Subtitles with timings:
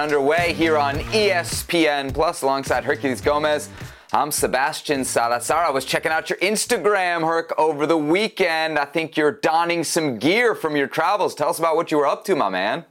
[0.00, 3.68] underway here on ESPN Plus alongside Herculez Gomez.
[4.14, 5.62] I'm Sebastian Salazar.
[5.64, 8.78] I was checking out your Instagram, Herc, over the weekend.
[8.78, 11.34] I think you're donning some gear from your travels.
[11.34, 12.84] Tell us about what you were up to, my man.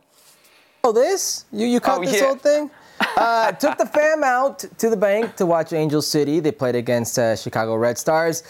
[0.84, 1.46] Oh, this?
[1.52, 2.26] You you caught Oh, this yeah.
[2.28, 2.70] whole thing?
[3.16, 6.42] Uh, took the fam out to the Banc to watch Angel City.
[6.42, 8.44] They played against uh, Chicago Red Stars.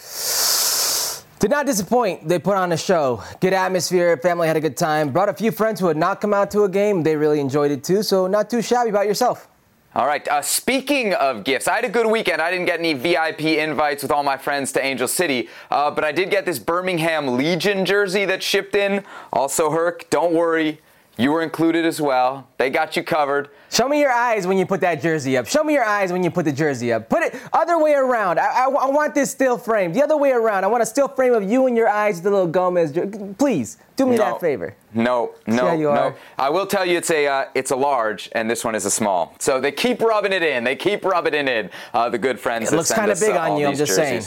[1.40, 2.28] Did not disappoint.
[2.28, 3.24] They put on a show.
[3.40, 4.18] Good atmosphere.
[4.18, 5.10] Family had a good time.
[5.10, 7.02] Brought a few friends who had not come out to a game.
[7.02, 8.04] They really enjoyed it too.
[8.04, 9.48] So not too shabby about yourself.
[9.96, 10.28] All right.
[10.28, 12.42] Uh, speaking of gifts, I had a good weekend.
[12.42, 16.04] I didn't get any VIP invites with all my friends to Angel City, uh, but
[16.04, 19.04] I did get this Birmingham Legion jersey that shipped in.
[19.32, 20.82] Also, Herc, don't worry.
[21.20, 22.48] You were included as well.
[22.58, 23.50] They got you covered.
[23.70, 25.48] Show me your eyes when you put that jersey up.
[25.48, 27.10] Show me your eyes when you put the jersey up.
[27.10, 28.40] Put it other way around.
[28.40, 29.92] I, I, I want this still frame.
[29.92, 30.64] The other way around.
[30.64, 32.94] I want a still frame of you and your eyes, with the little Gomez.
[32.94, 34.24] jer- Please do me No.
[34.24, 34.74] that favor.
[34.94, 36.16] No, no, no.
[36.38, 38.92] I will tell you, it's a uh, it's a large, and this one is a
[38.92, 39.36] small.
[39.40, 40.64] So they keep rubbing it in.
[40.64, 41.70] They keep rubbing it in.
[41.94, 42.70] Uh, the good friends.
[42.70, 44.24] It that looks send kinda big uh, on you, I'm just saying.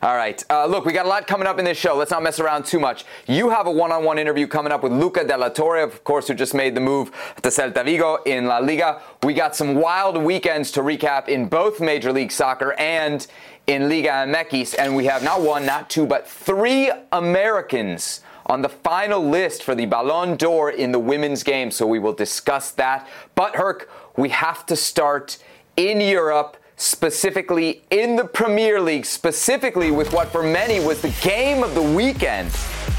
[0.00, 0.42] All right.
[0.48, 1.96] Uh, look, we got a lot coming up in this show.
[1.96, 3.04] Let's not mess around too much.
[3.26, 6.34] You have a one-on-one interview coming up with Luca De La Torre, of course, who
[6.34, 7.10] just made the move
[7.42, 9.02] to Celta Vigo in La Liga.
[9.24, 13.26] We got some wild weekends to recap in both Major League Soccer and
[13.66, 18.68] in Liga MX, and we have not one, not two, but three Americans on the
[18.68, 21.70] final list for the Ballon d'Or in the women's game.
[21.70, 23.06] So we will discuss that.
[23.34, 25.38] But Herc, we have to start
[25.76, 31.62] in Europe specifically in the Premier League, specifically with what for many was the game
[31.62, 32.50] of the weekend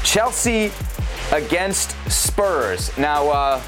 [0.04, 0.70] Chelsea
[1.32, 2.96] against Spurs.
[2.98, 3.62] Now, uh,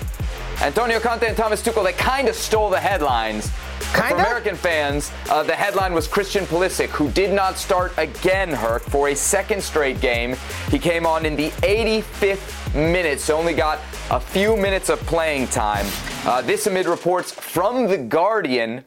[0.61, 3.51] Antonio Conte and Thomas Tuchel, they kind of stole the headlines.
[3.51, 4.09] For Kinda?
[4.11, 8.83] For American fans, uh, the headline was Christian Pulisic, who did not start again, Herc,
[8.83, 10.37] for a second straight game.
[10.71, 13.81] He came on in the 85th minute, so only got
[14.11, 15.87] a few minutes of playing time.
[16.25, 18.85] Uh, this amid reports from The Guardian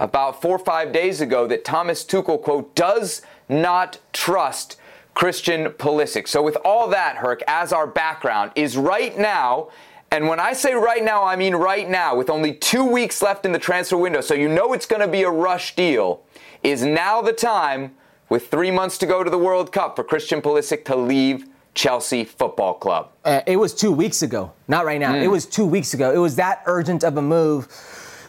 [0.00, 4.76] about four or five days ago that Thomas Tuchel, quote, does not trust
[5.14, 6.26] Christian Pulisic.
[6.26, 9.68] So, with all that, Herc, as our background, is right now,
[10.10, 13.44] and when I say right now, I mean right now, with only two weeks left
[13.44, 16.22] in the transfer window, so you know it's going to be a rush deal,
[16.62, 17.94] is now the time,
[18.30, 22.24] with three months to go to the World Cup, for Christian Pulisic to leave Chelsea
[22.24, 23.12] Football Club.
[23.24, 25.14] Uh, it was two weeks ago, not right now.
[25.14, 26.12] It was two weeks ago.
[26.12, 27.68] It was that urgent of a move.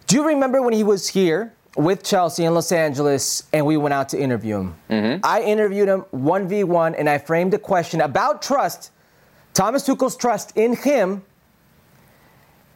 [0.07, 3.93] Do you remember when he was here with Chelsea in Los Angeles and we went
[3.93, 4.75] out to interview him?
[5.23, 8.91] I interviewed him 1v1 and I framed a question about trust,
[9.53, 11.23] Thomas Tuchel's trust in him.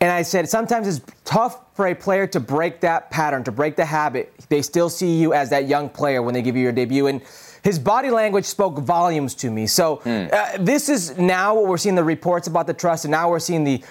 [0.01, 3.75] And I said, sometimes it's tough for a player to break that pattern, to break
[3.75, 4.33] the habit.
[4.49, 7.07] They still see you as that young player when they give you your debut.
[7.07, 7.21] And
[7.63, 9.65] his body language spoke volumes to me.
[9.67, 13.29] So uh, this is now what we're seeing the reports about the trust, and now
[13.29, 13.83] we're seeing the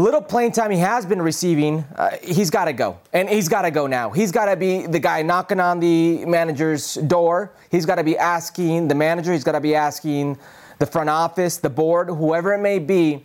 [0.00, 1.84] little playing time he has been receiving.
[1.96, 4.10] Uh, he's got to go, and he's got to go now.
[4.10, 7.52] He's got to be the guy knocking on the manager's door.
[7.70, 9.32] He's got to be asking the manager.
[9.32, 10.38] He's got to be asking
[10.78, 13.24] the front office, the board, whoever it may be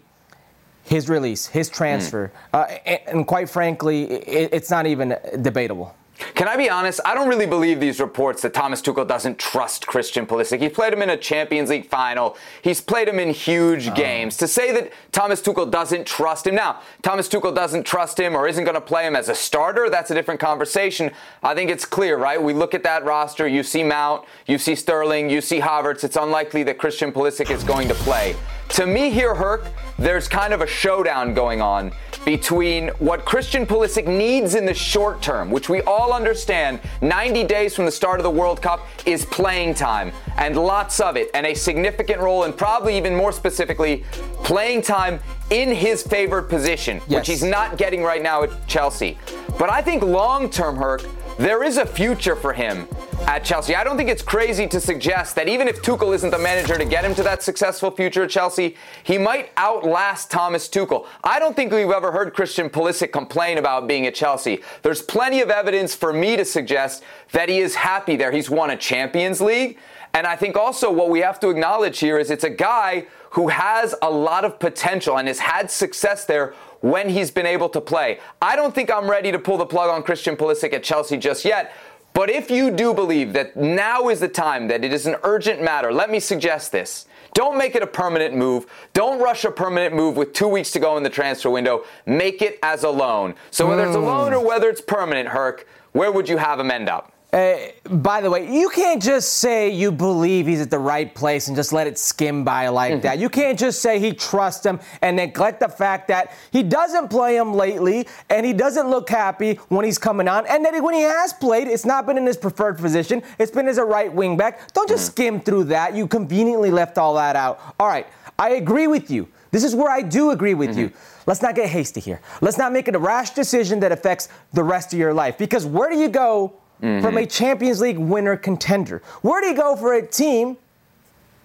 [0.83, 2.31] his release, his transfer.
[2.53, 5.95] Uh, and, and quite frankly, it, it's not even debatable.
[6.35, 6.99] Can I be honest?
[7.05, 10.61] I don't really believe these reports that Thomas Tuchel doesn't trust Christian Pulisic.
[10.61, 12.37] He played him in a Champions League final.
[12.61, 13.93] He's played him in huge oh.
[13.93, 14.37] games.
[14.37, 18.47] To say that Thomas Tuchel doesn't trust him now, Thomas Tuchel doesn't trust him or
[18.47, 21.11] isn't going to play him as a starter, that's a different conversation.
[21.43, 22.41] I think it's clear, right?
[22.41, 23.47] We look at that roster.
[23.47, 26.03] You see Mount, you see Sterling, you see Havertz.
[26.03, 28.35] It's unlikely that Christian Pulisic is going to play.
[28.69, 29.65] To me here, Herc,
[29.99, 31.91] there's kind of a showdown going on
[32.25, 37.75] between what Christian Pulisic needs in the short term, which we all understand 90 days
[37.75, 41.45] from the start of the World Cup is playing time and lots of it, and
[41.45, 44.03] a significant role, and probably even more specifically,
[44.43, 47.19] playing time in his favored position, Yes.
[47.21, 49.17] which he's not getting right now at Chelsea.
[49.59, 51.03] But I think long term, Herc,
[51.41, 52.87] there is a future for him
[53.21, 53.73] at Chelsea.
[53.75, 56.85] I don't think it's crazy to suggest that even if Tuchel isn't the manager to
[56.85, 61.07] get him to that successful future at Chelsea, he might outlast Thomas Tuchel.
[61.23, 64.61] I don't think we've ever heard Christian Pulisic complain about being at Chelsea.
[64.83, 68.31] There's plenty of evidence for me to suggest that he is happy there.
[68.31, 69.79] He's won a Champions League.
[70.13, 73.47] And I think also what we have to acknowledge here is it's a guy who
[73.47, 77.81] has a lot of potential and has had success there when he's been able to
[77.81, 78.19] play.
[78.41, 81.45] I don't think I'm ready to pull the plug on Christian Pulisic at Chelsea just
[81.45, 81.73] yet.
[82.13, 85.61] But if you do believe that now is the time, that it is an urgent
[85.61, 87.05] matter, let me suggest this.
[87.33, 88.65] Don't make it a permanent move.
[88.93, 91.85] Don't rush a permanent move with two weeks to go in the transfer window.
[92.05, 93.35] Make it as a loan.
[93.51, 94.39] So whether it's a loan hmm.
[94.39, 97.13] or whether it's permanent, Herc, where would you have him end up?
[97.33, 97.55] Uh,
[97.89, 101.55] by the way, you can't just say you believe he's at the right place and
[101.55, 103.01] just let it skim by like mm-hmm.
[103.01, 103.19] that.
[103.19, 107.37] You can't just say he trusts him and neglect the fact that he doesn't play
[107.37, 110.45] him lately and he doesn't look happy when he's coming on.
[110.47, 113.69] And that when he has played, it's not been in his preferred position, it's been
[113.69, 114.73] as a right wing back.
[114.73, 115.21] Don't just mm-hmm.
[115.21, 115.95] skim through that.
[115.95, 117.61] You conveniently left all that out.
[117.79, 118.07] All right,
[118.37, 119.29] I agree with you.
[119.51, 120.79] This is where I do agree with mm-hmm.
[120.79, 120.91] you.
[121.25, 122.19] Let's not get hasty here.
[122.41, 125.37] Let's not make it a rash decision that affects the rest of your life.
[125.37, 127.03] Because where do you go mm-hmm.
[127.03, 129.01] from a Champions League winner contender?
[129.21, 130.57] Where do you go for a team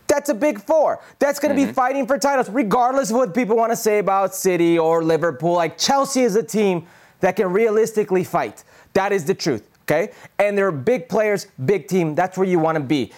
[0.08, 1.00] that's a big four.
[1.18, 1.70] That's going to mm-hmm.
[1.70, 5.54] be fighting for titles, regardless of what people want to say about City or Liverpool.
[5.54, 6.86] Like Chelsea is a team
[7.20, 8.62] that can realistically fight.
[8.92, 10.12] That is the truth, okay?
[10.38, 12.14] And they're big players, big team.
[12.14, 13.12] That's where you want to be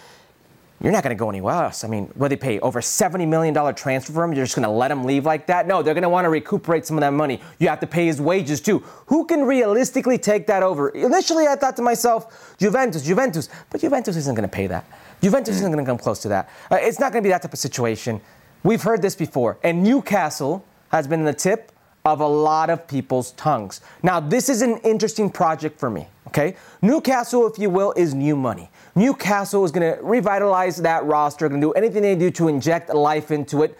[0.81, 1.83] you're not going to go anywhere else.
[1.83, 4.33] I mean, what they pay over $70 million transfer for him?
[4.33, 5.67] You're just going to let him leave like that?
[5.67, 7.41] No, they're going to want to recuperate some of that money.
[7.59, 8.79] You have to pay his wages too.
[9.07, 10.89] Who can realistically take that over?
[10.89, 14.85] Initially, I thought to myself, Juventus, Juventus, but Juventus isn't going to pay that.
[15.21, 16.49] Juventus isn't going to come close to that.
[16.71, 18.21] Uh, it's not going to be that type of situation.
[18.63, 19.57] We've heard this before.
[19.63, 21.73] And Newcastle has been the tip
[22.05, 23.81] of a lot of people's tongues.
[24.01, 26.55] Now, this is an interesting project for me, okay?
[26.81, 28.69] Newcastle, if you will, is new money.
[28.95, 32.93] Newcastle is going to revitalize that roster, going to do anything they do to inject
[32.93, 33.77] life into it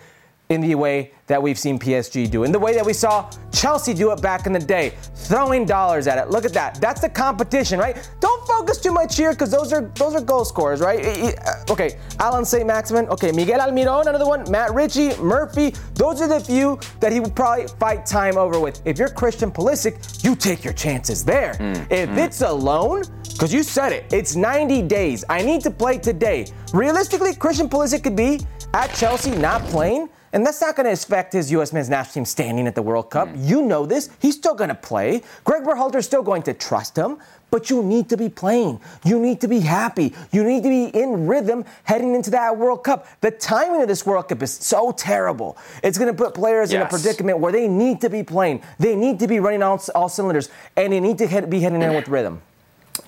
[0.50, 3.94] in the way that we've seen PSG do, in the way that we saw Chelsea
[3.94, 6.32] do it back in the day, throwing dollars at it.
[6.32, 6.82] Look at that.
[6.82, 7.96] That's the competition, right?
[8.20, 11.38] Don't focus too much here because those are those are goal scorers, right?
[11.46, 13.08] Uh, okay, Allan Saint-Maximin.
[13.10, 14.50] Okay, Miguel Almiron, another one.
[14.50, 15.76] Matt Ritchie, Murphy.
[15.94, 18.82] Those are the few that he would probably fight time over with.
[18.86, 21.54] If you're Christian Pulisic, you take your chances there.
[21.60, 22.18] Mm, if mm.
[22.18, 23.04] it's a loan,
[23.34, 25.24] because you said it, it's 90 days.
[25.30, 26.48] I need to play today.
[26.74, 28.40] Realistically, Christian Pulisic could be
[28.74, 31.74] at Chelsea not playing and that's not going to affect his U.S.
[31.74, 33.30] men's national team standing at the World Cup.
[33.30, 33.48] Mm.
[33.48, 34.10] You know this.
[34.20, 35.24] He's still going to play.
[35.44, 37.18] Greg Berhalter's still going to trust him.
[37.52, 38.80] But you need to be playing.
[39.04, 40.14] You need to be happy.
[40.32, 43.08] You need to be in rhythm heading into that World Cup.
[43.22, 45.58] The timing of this World Cup is so terrible.
[45.82, 46.80] It's going to put players yes.
[46.80, 48.62] in a predicament where they need to be playing.
[48.78, 51.82] They need to be running all, all cylinders, and they need to head, be heading
[51.82, 52.44] in with rhythm.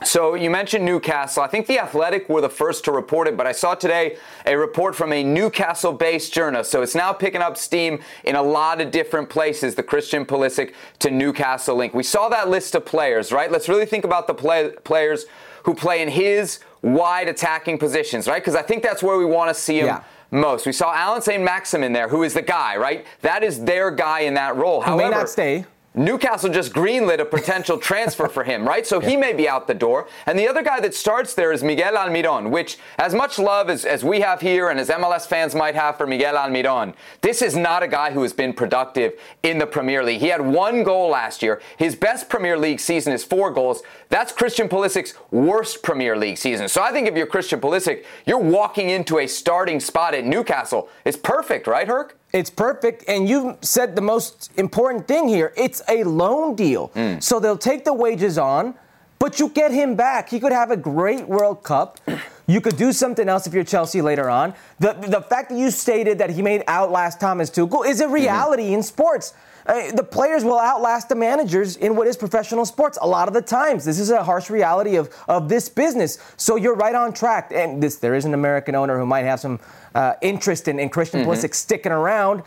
[0.04, 1.44] So you mentioned Newcastle.
[1.44, 4.58] I think the Athletic were the first to report it, but I saw today a
[4.58, 6.72] report from a Newcastle-based journalist.
[6.72, 9.76] So it's now picking up steam in a lot of different places.
[9.76, 11.94] The Christian Pulisic to Newcastle link.
[11.94, 13.52] We saw that list of players, right?
[13.52, 15.26] Let's really think about the play- players
[15.64, 18.42] who play in his wide attacking positions, right?
[18.42, 19.88] Because I think that's where we want to see him.
[19.88, 20.66] Yeah most.
[20.66, 23.06] We saw Allan Saint-Maximin there, who is the guy, right?
[23.22, 24.82] That is their guy in that role.
[24.82, 25.66] However, may not stay.
[25.94, 28.88] Newcastle just greenlit a potential transfer for him, right?
[28.88, 29.10] So yeah.
[29.10, 30.08] he may be out the door.
[30.26, 33.84] And the other guy that starts there is Miguel Almiron, which, as much love as,
[33.84, 37.58] as we have here and as MLS fans might have for Miguel Almiron, this is
[37.58, 40.22] not a guy who has been productive in the Premier League.
[40.22, 41.62] He had one goal last year.
[41.76, 43.84] His best Premier League season is four goals.
[44.08, 46.70] That's Christian Pulisic's worst Premier League season.
[46.70, 50.88] So I think if you're Christian Pulisic, you're walking into a starting spot at Newcastle.
[51.04, 52.18] It's perfect, right, Herc?
[52.34, 53.04] It's perfect.
[53.08, 56.90] And you said the most important thing here it's a loan deal.
[56.90, 57.22] Mm.
[57.22, 58.76] So they'll take the wages on,
[59.20, 60.30] but you get him back.
[60.30, 62.00] He could have a great World Cup.
[62.48, 64.54] You could do something else if you're Chelsea later on.
[64.80, 68.14] The, the fact that you stated that he made outlast Thomas Tuchel is a mm-hmm.
[68.14, 68.76] reality mm-hmm.
[68.76, 69.34] in sports.
[69.66, 73.34] Uh, the players will outlast the managers in what is professional sports a lot of
[73.34, 73.86] the times.
[73.86, 76.18] This is a harsh reality of, of this business.
[76.36, 77.52] So you're right on track.
[77.54, 79.60] And this, there is an American owner who might have some
[79.96, 81.30] uh, interest in, in Christian mm-hmm.
[81.30, 82.44] Pulisic sticking around.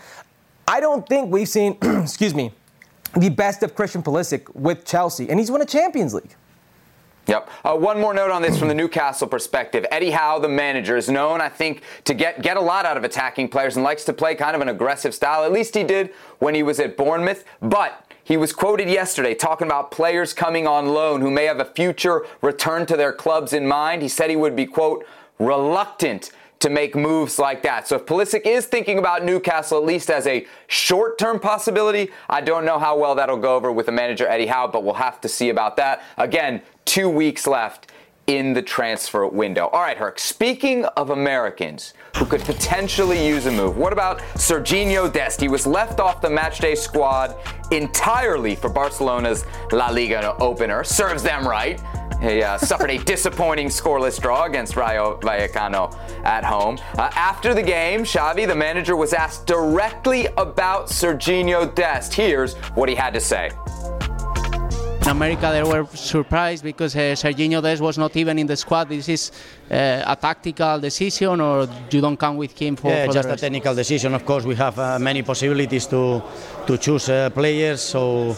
[0.66, 2.52] I don't think we've seen, excuse me,
[3.16, 6.34] the best of Christian Pulisic with Chelsea, and he's won a Champions League.
[7.26, 7.48] Yep.
[7.64, 9.86] Uh, one more note on this from the Newcastle perspective.
[9.90, 13.04] Eddie Howe, the manager, is known, I think, to get, get a lot out of
[13.04, 15.42] attacking players and likes to play kind of an aggressive style.
[15.42, 17.44] At least he did when he was at Bournemouth.
[17.62, 21.64] But he was quoted yesterday talking about players coming on loan who may have a
[21.64, 24.02] future return to their clubs in mind.
[24.02, 25.06] He said he would be, quote,
[25.38, 26.30] reluctant
[26.61, 27.87] to make moves like that.
[27.87, 32.64] So if Pulisic is thinking about Newcastle at least as a short-term possibility, I don't
[32.64, 35.28] know how well that'll go over with the manager Eddie Howe, but we'll have to
[35.28, 36.02] see about that.
[36.16, 37.90] Again, two weeks left
[38.26, 39.66] in the transfer window.
[39.66, 45.12] All right, Herc, speaking of Americans who could potentially use a move, what about Sergiño
[45.12, 45.42] Dest?
[45.42, 47.37] He was left off the matchday squad
[47.70, 50.84] entirely for Barcelona's La Liga opener.
[50.84, 51.78] Serves them right.
[52.21, 55.94] He uh, suffered a disappointing scoreless draw against Rayo Vallecano
[56.25, 56.78] at home.
[56.97, 62.14] Uh, after the game, Xavi, the manager, was asked directly about Sergiño Dest.
[62.14, 63.50] Here's what he had to say.
[65.02, 68.88] In America, they were surprised because uh, Sergiño Dest was not even in the squad.
[68.88, 69.33] This is
[69.71, 72.88] uh, a tactical decision, or you don't come with him for?
[72.88, 74.14] Yeah, for just a technical decision.
[74.14, 76.23] Of course, we have uh, many possibilities to
[76.66, 77.83] to choose uh, players.
[77.83, 78.35] So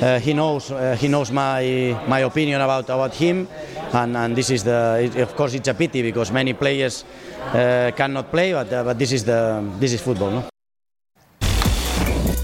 [0.00, 3.46] uh, he knows uh, he knows my my opinion about about him,
[3.92, 7.04] and, and this is the of course it's a pity because many players
[7.52, 10.30] uh, cannot play, but uh, but this is the this is football.
[10.30, 10.48] No?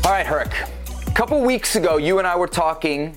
[0.04, 0.52] All right, Herc.
[1.06, 3.16] A couple weeks ago, you and I were talking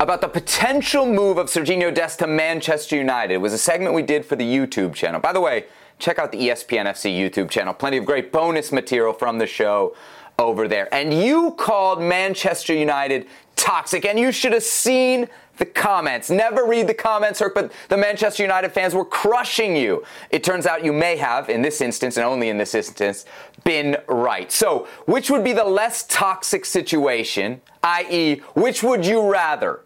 [0.00, 3.34] about the potential move of Sergio Dest to Manchester United.
[3.34, 5.20] It was a segment we did for the YouTube channel.
[5.20, 5.66] By the way,
[5.98, 7.72] check out the ESPN FC YouTube channel.
[7.72, 9.94] Plenty of great bonus material from the show
[10.38, 10.92] over there.
[10.92, 13.26] And you called Manchester United
[13.64, 16.28] toxic, and you should have seen the comments.
[16.28, 20.04] Never read the comments, Herc, but the Manchester United fans were crushing you.
[20.30, 23.24] It turns out you may have, in this instance, and only in this instance,
[23.64, 24.52] been right.
[24.52, 29.80] So, which would be the less toxic situation, i.e., which would you rather?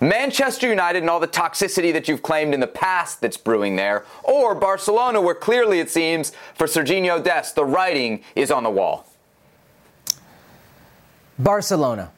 [0.00, 4.04] Manchester United and all the toxicity that you've claimed in the past that's brewing there,
[4.24, 9.06] or Barcelona, where clearly it seems for Sergiño Dest, the writing is on the wall?
[11.38, 12.10] Barcelona.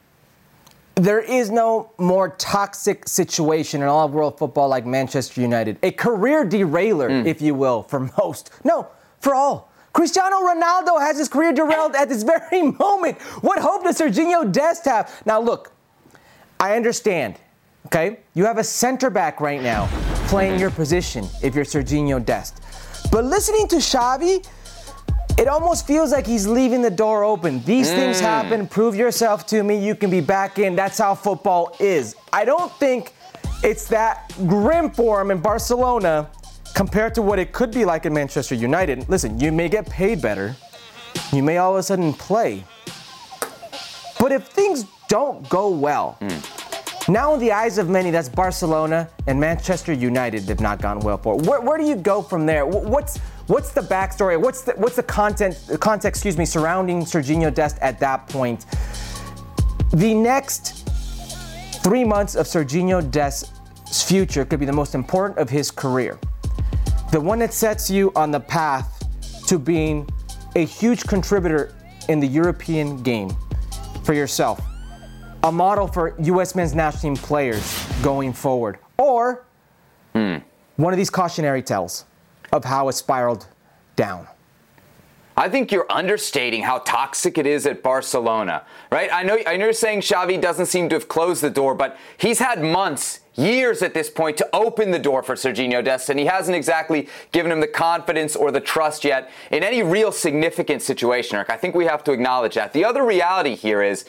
[0.95, 5.77] There is no more toxic situation in all of world football like Manchester United.
[5.83, 7.25] A career derailer, mm.
[7.25, 8.49] if you will, for most.
[8.63, 8.87] No,
[9.19, 9.69] for all.
[9.91, 13.21] Cristiano Ronaldo has his career derailed at this very moment.
[13.41, 15.21] What hope does Sergiño Dest have?
[15.25, 15.71] Now, look,
[16.59, 17.39] I understand,
[17.87, 18.19] okay?
[18.33, 19.87] You have a center back right now
[20.27, 22.61] playing your position if you're Sergiño Dest.
[23.11, 24.45] But listening to Xavi,
[25.37, 27.61] it almost feels like he's leaving the door open.
[27.63, 27.95] These mm.
[27.95, 28.67] things happen.
[28.67, 29.77] Prove yourself to me.
[29.85, 30.75] You can be back in.
[30.75, 32.15] That's how football is.
[32.31, 33.13] I don't think
[33.63, 36.29] it's that grim for him in Barcelona
[36.73, 39.09] compared to what it could be like in Manchester United.
[39.09, 40.55] Listen, you may get paid better.
[41.33, 42.63] You may all of a sudden play.
[44.19, 47.09] But if things don't go well, mm.
[47.09, 51.17] now in the eyes of many, that's Barcelona and Manchester United have not gone well
[51.17, 51.37] for.
[51.37, 52.65] Where, where do you go from there?
[52.65, 54.41] What's What's the backstory?
[54.41, 56.17] What's the what's the content context?
[56.17, 58.65] Excuse me, surrounding Sergiño Dest at that point.
[59.91, 60.87] The next
[61.83, 66.17] three months of Sergiño Dest's future could be the most important of his career.
[67.11, 69.03] The one that sets you on the path
[69.45, 70.09] to being
[70.55, 71.75] a huge contributor
[72.09, 73.29] in the European game
[74.03, 74.59] for yourself,
[75.43, 76.55] a model for U.S.
[76.55, 79.45] men's national team players going forward, or
[80.15, 80.41] mm.
[80.77, 82.05] one of these cautionary tales
[82.51, 83.47] of how it spiraled
[83.95, 84.27] down.
[85.37, 89.09] I think you're understating how toxic it is at Barcelona, right?
[89.11, 91.97] I know, I know you're saying Xavi doesn't seem to have closed the door, but
[92.17, 96.17] he's had months, years at this point to open the door for Sergiño Dest, and
[96.17, 100.81] he hasn't exactly given him the confidence or the trust yet in any real significant
[100.81, 101.49] situation, Herc.
[101.49, 102.71] I think we have to acknowledge that.
[102.71, 104.05] The other reality here is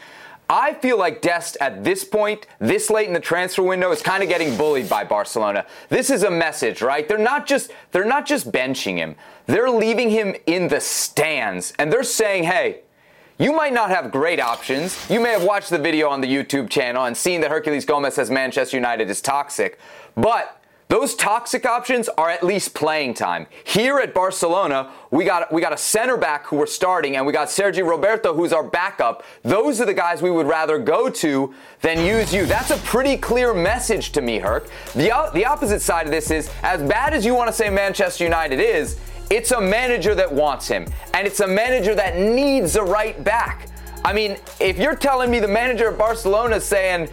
[0.49, 4.23] I feel like Dest at this point, this late in the transfer window, is kind
[4.23, 5.67] of getting bullied by Barcelona.
[5.89, 7.09] This is a message, right?
[7.09, 9.17] They're not just they're not just benching him.
[9.47, 12.83] They're leaving him in the stands and they're saying, "Hey,
[13.39, 15.11] you might not have great options.
[15.11, 18.15] You may have watched the video on the YouTube channel and seen that Herculez Gomez
[18.15, 19.79] says Manchester United is toxic,
[20.15, 20.56] but
[20.89, 23.49] those toxic options are at least playing time.
[23.65, 27.33] Here at Barcelona, we got we got a center back who we're starting, and we
[27.33, 29.25] got Sergi Roberto who's our backup.
[29.43, 32.47] Those are the guys we would rather go to than use you.
[32.47, 34.69] That's a pretty clear message to me, Herc.
[34.95, 38.23] The the opposite side of this is as bad as you want to say Manchester
[38.23, 38.99] United is.
[39.29, 43.69] It's a manager that wants him, and it's a manager that needs a right back.
[44.05, 47.09] I mean, if you're telling me the manager of Barcelona is saying,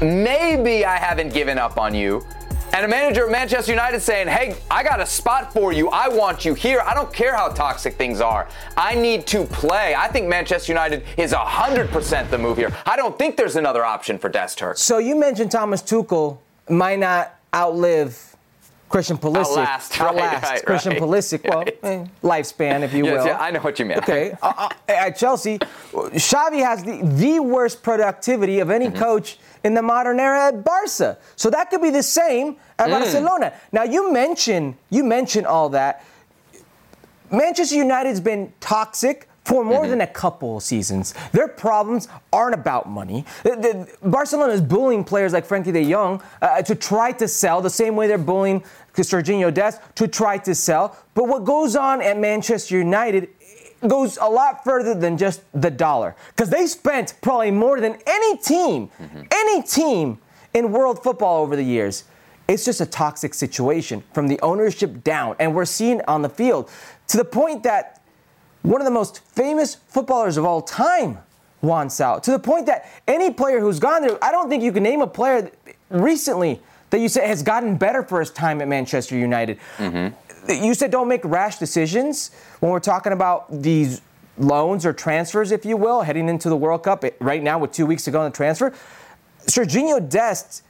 [0.00, 2.26] maybe I haven't given up on you,
[2.72, 5.88] and a manager at Manchester United saying, hey, I got a spot for you.
[5.90, 6.80] I want you here.
[6.80, 8.48] I don't care how toxic things are.
[8.76, 9.94] I need to play.
[9.94, 12.74] I think Manchester United is 100% the move here.
[12.86, 14.78] I don't think there's another option for Dest Herc.
[14.78, 18.29] So you mentioned Thomas Tuchel might not outlive
[18.90, 19.50] Christian Pulisic.
[19.50, 21.00] Outlast, outlast right, right, Christian right.
[21.00, 21.48] Pulisic.
[21.48, 23.26] Well, eh, lifespan, if you yes, will.
[23.26, 23.98] Yeah, I know what you mean.
[23.98, 24.32] Okay.
[24.42, 25.58] uh, uh, at Chelsea,
[25.92, 28.98] Xavi has the, the worst productivity of any mm-hmm.
[28.98, 31.18] coach in the modern era at Barca.
[31.36, 32.98] So that could be the same at mm.
[32.98, 33.52] Barcelona.
[33.70, 36.04] Now you mentioned you mentioned all that.
[37.30, 39.90] Manchester United's been toxic for more mm-hmm.
[39.90, 41.14] than a couple of seasons.
[41.32, 43.24] Their problems aren't about money.
[43.42, 47.60] The, the, Barcelona is bullying players like Frenkie de Jong uh, to try to sell
[47.60, 48.62] the same way they're bullying
[49.02, 50.96] Sergiño Dest to try to sell.
[51.14, 53.28] But what goes on at Manchester United
[53.86, 58.36] goes a lot further than just the dollar because they spent probably more than any
[58.38, 59.22] team, mm-hmm.
[59.30, 60.18] any team
[60.52, 62.04] in world football over the years.
[62.46, 66.68] It's just a toxic situation from the ownership down, and we're seeing on the field
[67.06, 67.99] to the point that
[68.62, 71.18] one of the most famous footballers of all time
[71.62, 72.22] wants out.
[72.24, 75.00] To the point that any player who's gone there, I don't think you can name
[75.00, 75.50] a player
[75.90, 79.58] recently that you say has gotten better for his time at Manchester United.
[79.78, 80.64] Mm-hmm.
[80.64, 84.00] You said don't make rash decisions when we're talking about these
[84.38, 87.86] loans or transfers, if you will, heading into the World Cup right now with two
[87.86, 88.72] weeks to go on the transfer.
[89.46, 90.62] Sergiño Dest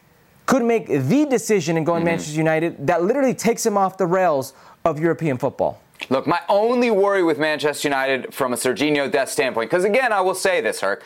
[0.46, 2.06] could make the decision in going mm-hmm.
[2.06, 4.52] Manchester United that literally takes him off the rails
[4.84, 5.80] of European football.
[6.08, 10.20] Look, my only worry with Manchester United from a Sergiño Dest standpoint, because again, I
[10.20, 11.04] will say this, Herc,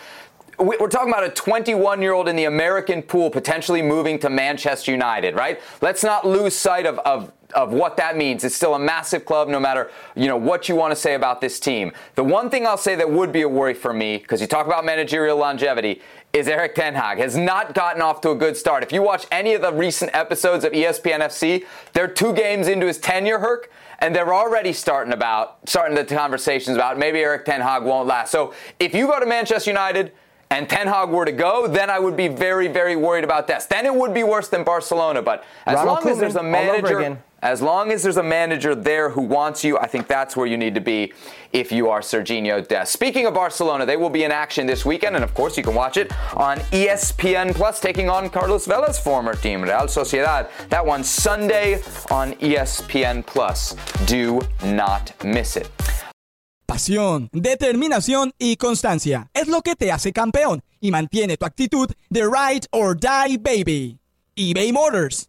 [0.59, 4.93] we're talking about a 21 year old in the American pool potentially moving to Manchester
[4.93, 5.61] United, right?
[5.81, 8.45] Let's not lose sight of, of, of what that means.
[8.45, 11.41] It's still a massive club, no matter you know what you want to say about
[11.41, 11.93] this team.
[12.15, 14.67] The one thing I'll say that would be a worry for me, because you talk
[14.67, 16.01] about managerial longevity,
[16.33, 18.83] is Erik Ten Hag has not gotten off to a good start.
[18.83, 22.87] If you watch any of the recent episodes of ESPN FC, they're two games into
[22.87, 27.61] his tenure, Herc, and they're already starting about starting the conversations about maybe Erik Ten
[27.61, 28.31] Hag won't last.
[28.31, 30.13] So if you go to Manchester United
[30.51, 33.67] and Ten Hag were to go, then I would be very, very worried about this.
[33.67, 35.23] Then it would be worse than Barcelona.
[35.23, 38.75] But as Ronald long Koeman, as there's a manager, as long as there's a manager
[38.75, 41.13] there who wants you, I think that's where you need to be
[41.53, 42.87] if you are Sergiño Des.
[42.87, 45.75] Speaking of Barcelona, they will be in action this weekend, and of course you can
[45.75, 50.49] watch it on ESPN Plus, taking on Carlos Vela's former team, Real Sociedad.
[50.71, 53.77] That one Sunday on ESPN Plus.
[54.07, 55.69] Do not miss it.
[56.67, 62.23] Pasión, determinación y constancia es lo que te hace campeón y mantiene tu actitud de
[62.23, 63.99] ride or die baby.
[64.35, 65.29] eBay Motors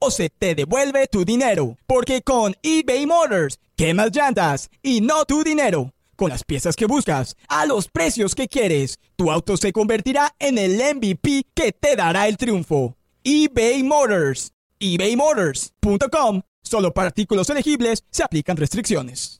[0.00, 1.76] o se te devuelve tu dinero.
[1.86, 5.92] Porque con eBay Motors, quemas llantas y no tu dinero.
[6.16, 10.58] Con las piezas que buscas, a los precios que quieres, tu auto se convertirá en
[10.58, 12.96] el MVP que te dará el triunfo.
[13.22, 14.52] eBay Motors.
[14.80, 16.42] ebaymotors.com.
[16.62, 19.39] Solo para artículos elegibles se aplican restricciones.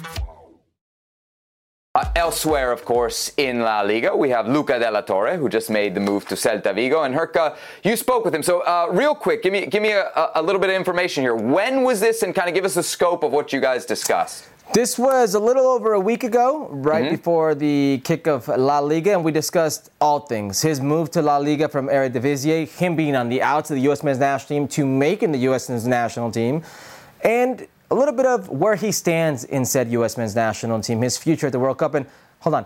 [1.93, 5.69] Uh, elsewhere, of course, in La Liga, we have Luca de la Torre, who just
[5.69, 7.03] made the move to Celta Vigo.
[7.03, 8.41] And Herca, you spoke with him.
[8.41, 11.35] So, uh, real quick, give me give me a, a, little bit of information here.
[11.35, 14.47] When was this, and kind of give us the scope of what you guys discussed?
[14.73, 17.15] This was a little over a week ago, right mm-hmm.
[17.15, 20.61] before the kick of La Liga, and we discussed all things.
[20.61, 24.01] His move to La Liga from Eredivisie, him being on the outs of the U.S.
[24.01, 25.67] men's national team to making the U.S.
[25.67, 26.63] men's national team,
[27.25, 30.17] and a little bit of where he stands in said U.S.
[30.17, 31.93] men's national team, his future at the World Cup.
[31.93, 32.05] And
[32.39, 32.65] hold on,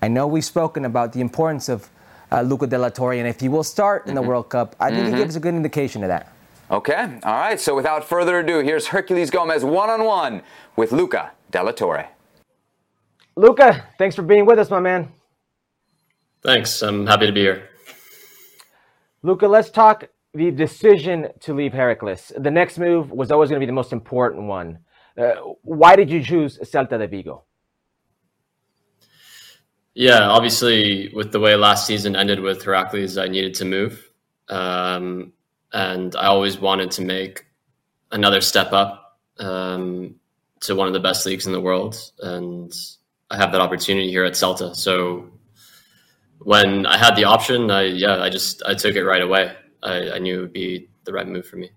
[0.00, 1.90] I know we've spoken about the importance of
[2.30, 4.10] uh, Luca De La Torre, and if he will start mm-hmm.
[4.10, 4.30] in the mm-hmm.
[4.30, 5.16] World Cup, I think mm-hmm.
[5.16, 6.32] he gives a good indication of that.
[6.70, 7.60] Okay, all right.
[7.60, 10.42] So without further ado, here's Herculez Gomez one on one
[10.76, 12.08] with Luca De La Torre.
[13.36, 15.12] Luca, thanks for being with us, my man.
[16.42, 16.80] Thanks.
[16.80, 17.68] I'm happy to be here.
[19.22, 23.64] Luca, let's talk the decision to leave Heracles, the next move was always going to
[23.64, 24.78] be the most important one.
[25.16, 27.44] Uh, why did you choose Celta de Vigo?
[29.94, 34.10] Yeah, obviously, with the way last season ended with Heracles, I needed to move.
[34.48, 35.32] Um,
[35.72, 37.46] and I always wanted to make
[38.10, 40.16] another step up um,
[40.62, 41.96] to one of the best leagues in the world.
[42.18, 42.72] And
[43.30, 44.74] I have that opportunity here at Celta.
[44.74, 45.30] So
[46.40, 49.54] when I had the option, I, yeah, I just, I took it right away.
[49.84, 51.70] I, I knew it would be the right move for me.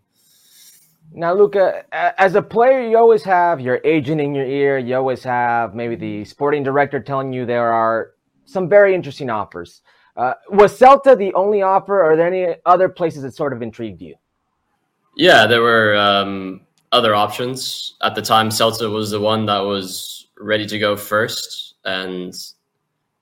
[1.14, 4.78] Now, Luca, as a player, you always have your agent in your ear.
[4.78, 8.12] You always have maybe the sporting director telling you there are
[8.46, 9.82] some very interesting offers.
[10.18, 13.62] Uh, was Celta the only offer, or are there any other places that sort of
[13.62, 14.16] intrigued you?
[15.16, 17.96] Yeah, there were um, other options.
[18.02, 21.76] At the time, Celta was the one that was ready to go first.
[21.86, 22.34] And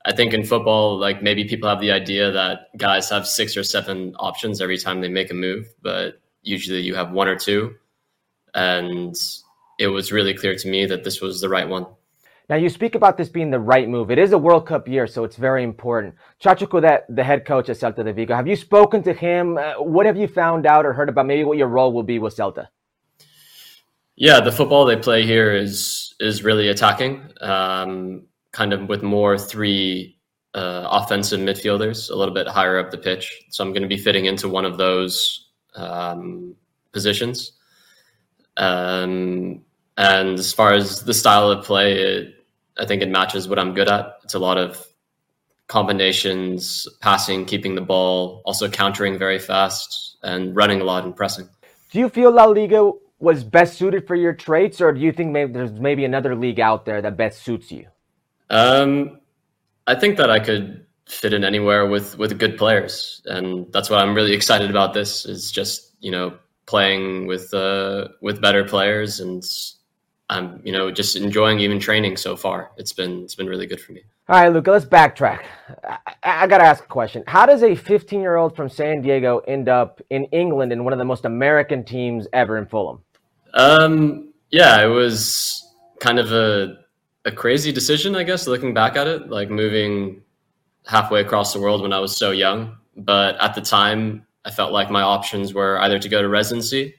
[0.06, 3.64] I think in football, like maybe people have the idea that guys have six or
[3.64, 7.76] seven options every time they make a move, but usually you have one or two.
[8.54, 9.16] And
[9.80, 11.88] it was really clear to me that this was the right one.
[12.48, 14.12] Now you speak about this being the right move.
[14.12, 16.14] It is a World Cup year, so it's very important.
[16.40, 19.58] Chacho Coudet, the head coach at Celta de Vigo, have you spoken to him?
[19.58, 22.20] Uh, what have you found out or heard about maybe what your role will be
[22.20, 22.68] with Celta?
[24.16, 27.24] Yeah, the football they play here is is really attacking.
[27.42, 30.18] Um, kind of with more three
[30.54, 33.44] uh, offensive midfielders a little bit higher up the pitch.
[33.50, 36.56] So I'm going to be fitting into one of those um,
[36.94, 37.52] positions.
[38.56, 39.62] Um,
[39.98, 42.46] and as far as the style of play, it,
[42.78, 44.20] I think it matches what I'm good at.
[44.24, 44.88] It's a lot of
[45.68, 51.50] combinations, passing, keeping the ball, also countering very fast, and running a lot and pressing.
[51.92, 55.32] Do you feel La Liga was best suited for your traits, or do you think
[55.32, 57.88] maybe there's maybe another league out there that best suits you?
[58.56, 59.20] Um,
[59.86, 64.00] I think that I could fit in anywhere with with good players, and that's what
[64.00, 64.94] I'm really excited about.
[64.94, 69.44] This is just you know playing with uh, with better players, and
[70.30, 72.72] I'm you know just enjoying even training so far.
[72.78, 74.04] It's been it's been really good for me.
[74.30, 75.44] All right, Luca, let's backtrack.
[75.84, 77.24] I, I got to ask a question.
[77.28, 80.94] How does a 15 year old from San Diego end up in England in one
[80.94, 83.04] of the most American teams ever in Fulham?
[83.54, 85.62] Um, yeah, it was
[86.00, 86.85] kind of a
[87.26, 90.22] a crazy decision, I guess, looking back at it, like moving
[90.86, 92.78] halfway across the world when I was so young.
[92.96, 96.96] But at the time, I felt like my options were either to go to residency,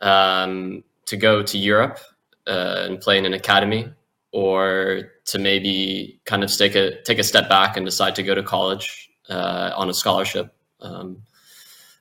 [0.00, 1.98] um, to go to Europe
[2.46, 3.92] uh, and play in an academy,
[4.30, 8.34] or to maybe kind of take a take a step back and decide to go
[8.34, 11.22] to college uh, on a scholarship um,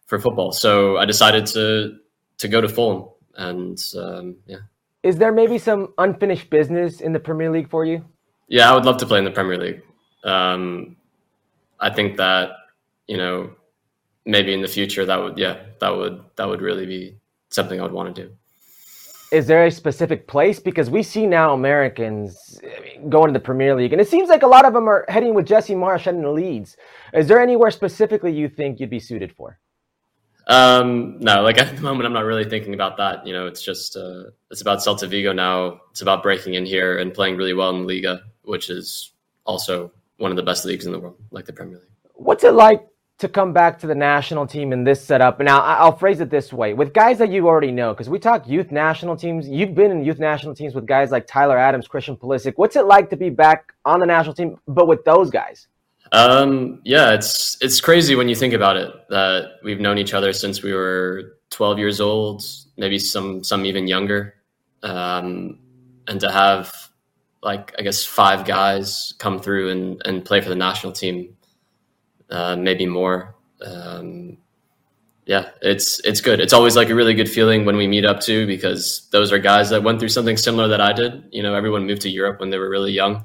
[0.05, 0.51] for football.
[0.51, 1.97] So I decided to
[2.37, 4.59] to go to Fulham, and um, yeah.
[5.03, 8.05] Is there maybe some unfinished business in the Premier League for you?
[8.47, 9.81] Yeah, I would love to play in the Premier League.
[10.23, 10.95] Um,
[11.79, 12.51] I think that
[13.07, 13.51] you know
[14.25, 17.17] maybe in the future that would yeah that would that would really be
[17.49, 18.31] something I would want to do.
[19.31, 22.59] Is there a specific place because we see now Americans
[23.07, 25.33] going to the Premier League, and it seems like a lot of them are heading
[25.33, 26.75] with Jesse Marsch heading to Leeds.
[27.13, 29.57] Is there anywhere specifically you think you'd be suited for?
[30.47, 33.25] Um, no, like at the moment, I'm not really thinking about that.
[33.25, 35.81] You know, it's just uh, it's about Celta Vigo now.
[35.91, 39.11] It's about breaking in here and playing really well in Liga, which is
[39.45, 41.87] also one of the best leagues in the world, like the Premier League.
[42.13, 42.87] What's it like
[43.19, 45.39] to come back to the national team in this setup?
[45.39, 48.19] And now, I'll phrase it this way: with guys that you already know, because we
[48.19, 49.47] talk youth national teams.
[49.47, 52.53] You've been in youth national teams with guys like Tyler Adams, Christian Pulisic.
[52.55, 55.67] What's it like to be back on the national team, but with those guys?
[56.11, 60.33] Um, yeah, it's it's crazy when you think about it that we've known each other
[60.33, 62.43] since we were 12 years old,
[62.77, 64.35] maybe some some even younger,
[64.83, 65.59] um,
[66.07, 66.73] and to have
[67.41, 71.37] like I guess five guys come through and and play for the national team,
[72.29, 73.35] uh, maybe more.
[73.65, 74.37] Um,
[75.25, 76.41] yeah, it's it's good.
[76.41, 79.39] It's always like a really good feeling when we meet up too, because those are
[79.39, 81.23] guys that went through something similar that I did.
[81.31, 83.23] You know, everyone moved to Europe when they were really young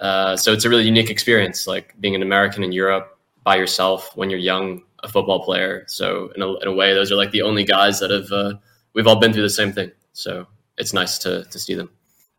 [0.00, 4.10] uh, so it's a really unique experience, like being an American in Europe by yourself
[4.16, 5.84] when you're young, a football player.
[5.88, 8.54] So in a, in a way, those are like the only guys that have uh,
[8.94, 9.92] we've all been through the same thing.
[10.12, 10.46] So
[10.78, 11.90] it's nice to to see them.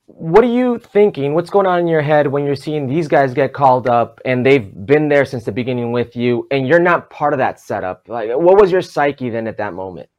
[0.07, 1.35] What are you thinking?
[1.35, 4.45] What's going on in your head when you're seeing these guys get called up and
[4.45, 8.09] they've been there since the beginning with you, and you're not part of that setup?
[8.09, 10.09] Like, what was your psyche then at that moment?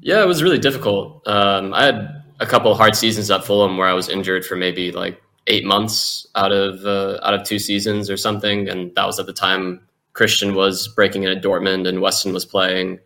[0.00, 1.26] Yeah, it was really difficult.
[1.28, 4.90] Um, I had a couple hard seasons at Fulham where I was injured for maybe
[4.90, 9.18] like eight months out of uh, out of two seasons or something, and that was
[9.18, 9.80] at the time
[10.12, 13.00] Christian was breaking in at Dortmund and Weston was playing.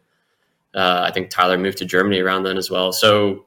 [0.75, 2.93] Uh, I think Tyler moved to Germany around then as well.
[2.93, 3.47] So,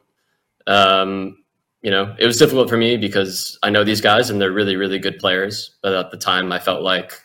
[0.66, 1.38] um,
[1.82, 4.76] you know, it was difficult for me because I know these guys and they're really,
[4.78, 5.72] really good players.
[5.82, 7.22] But at the time, I felt like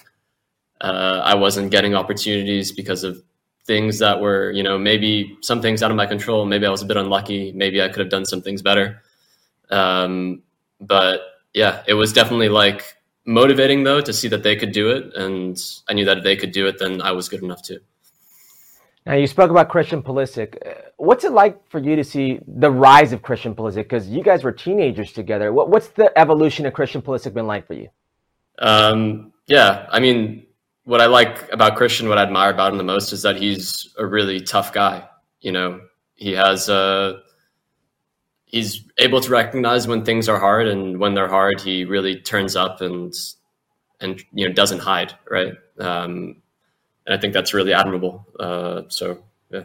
[0.80, 3.22] uh, I wasn't getting opportunities because of
[3.64, 6.44] things that were, you know, maybe some things out of my control.
[6.44, 7.52] Maybe I was a bit unlucky.
[7.52, 9.00] Maybe I could have done some things better.
[9.70, 10.42] Um,
[10.80, 15.14] but yeah, it was definitely like motivating though to see that they could do it,
[15.14, 17.80] and I knew that if they could do it, then I was good enough too.
[19.04, 20.56] Now you spoke about Christian Pulisic.
[20.96, 23.84] What's it like for you to see the rise of Christian Pulisic?
[23.84, 25.52] Because you guys were teenagers together.
[25.52, 27.88] What, what's the evolution of Christian Pulisic been like for you?
[28.60, 30.46] Um, yeah, I mean,
[30.84, 33.92] what I like about Christian, what I admire about him the most, is that he's
[33.98, 35.08] a really tough guy.
[35.40, 35.80] You know,
[36.14, 37.22] he has a
[38.52, 42.54] he's able to recognize when things are hard and when they're hard he really turns
[42.54, 43.12] up and
[44.00, 45.54] and you know doesn't hide right?
[45.80, 46.36] Um,
[47.04, 48.24] and i think that's really admirable.
[48.38, 49.64] Uh, so yeah.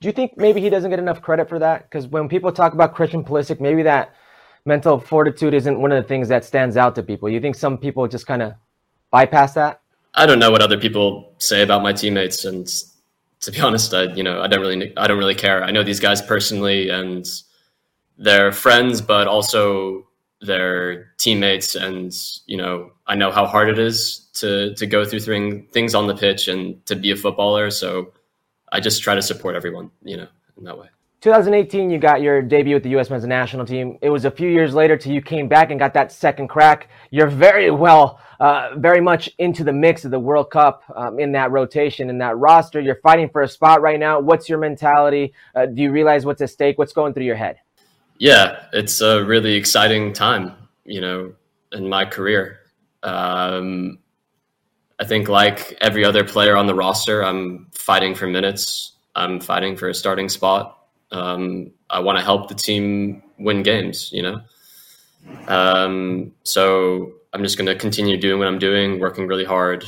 [0.00, 1.90] Do you think maybe he doesn't get enough credit for that?
[1.90, 4.14] Because when people talk about christian Pulisic, maybe that
[4.64, 7.28] mental fortitude isn't one of the things that stands out to people.
[7.28, 8.54] You think some people just kind of
[9.10, 9.80] bypass that?
[10.14, 12.68] I don't know what other people say about my teammates and
[13.44, 15.62] to be honest, I you know I don't really I don't really care.
[15.62, 17.26] I know these guys personally, and
[18.18, 20.06] they're friends, but also
[20.40, 22.12] they're teammates, and
[22.46, 26.06] you know I know how hard it is to to go through thing, things on
[26.06, 27.70] the pitch and to be a footballer.
[27.70, 28.12] So
[28.72, 30.88] I just try to support everyone, you know, in that way.
[31.24, 33.08] 2018, you got your debut with the U.S.
[33.08, 33.96] men's national team.
[34.02, 36.90] It was a few years later till you came back and got that second crack.
[37.10, 41.32] You're very well, uh, very much into the mix of the World Cup um, in
[41.32, 42.78] that rotation, in that roster.
[42.78, 44.20] You're fighting for a spot right now.
[44.20, 45.32] What's your mentality?
[45.54, 46.76] Uh, do you realize what's at stake?
[46.76, 47.56] What's going through your head?
[48.18, 50.52] Yeah, it's a really exciting time,
[50.84, 51.32] you know,
[51.72, 52.58] in my career.
[53.02, 53.98] Um,
[55.00, 58.96] I think, like every other player on the roster, I'm fighting for minutes.
[59.14, 60.83] I'm fighting for a starting spot
[61.14, 64.40] um, I want to help the team win games, you know?
[65.46, 69.84] Um, so I'm just going to continue doing what I'm doing, working really hard,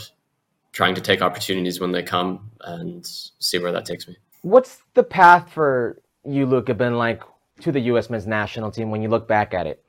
[0.72, 4.16] trying to take opportunities when they come and see where that takes me.
[4.42, 7.22] What's the path for you, Luca, been like
[7.60, 8.08] to the U.S.
[8.08, 9.82] men's national team when you look back at it?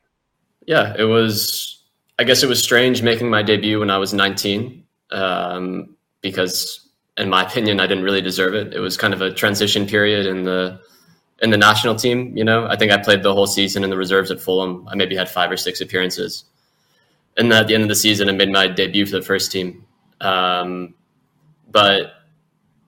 [0.65, 1.84] Yeah, it was,
[2.17, 7.30] I guess it was strange making my debut when I was 19 um, because, in
[7.30, 8.73] my opinion, I didn't really deserve it.
[8.73, 10.82] It was kind of a transition period in the
[11.41, 12.36] in the national team.
[12.36, 14.88] You know, I think I played the whole season in the reserves at Fulham.
[14.89, 16.45] I maybe had five or six appearances.
[17.38, 19.86] And at the end of the season, I made my debut for the first team.
[20.19, 20.95] Um,
[21.69, 22.13] but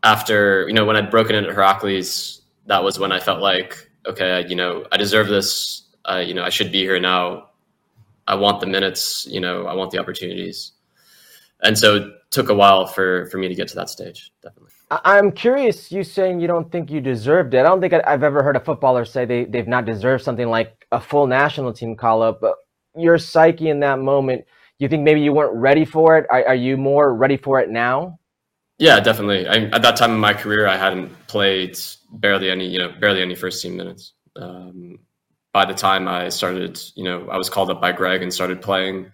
[0.03, 4.45] after, you know, when I'd broken into Heracles, that was when I felt like, okay,
[4.47, 5.83] you know, I deserve this.
[6.05, 7.49] Uh, you know, I should be here now.
[8.25, 9.27] I want the minutes.
[9.29, 10.71] You know, I want the opportunities.
[11.62, 14.31] And so it took a while for for me to get to that stage.
[14.41, 14.78] Definitely.
[14.91, 17.60] I'm curious, you saying you don't think you deserved it.
[17.60, 20.88] I don't think I've ever heard a footballer say they, they've not deserved something like
[20.91, 22.41] a full national team call up.
[22.41, 22.56] But
[22.95, 24.45] your psyche in that moment,
[24.80, 26.25] you think maybe you weren't ready for it?
[26.32, 28.19] Are, are you more ready for it now?
[28.80, 29.47] Yeah, definitely.
[29.47, 31.78] I, at that time in my career, I hadn't played
[32.12, 34.13] barely any, you know, barely any first team minutes.
[34.36, 34.99] Um,
[35.54, 38.62] by the time I started, you know, I was called up by Greg and started
[38.62, 39.12] playing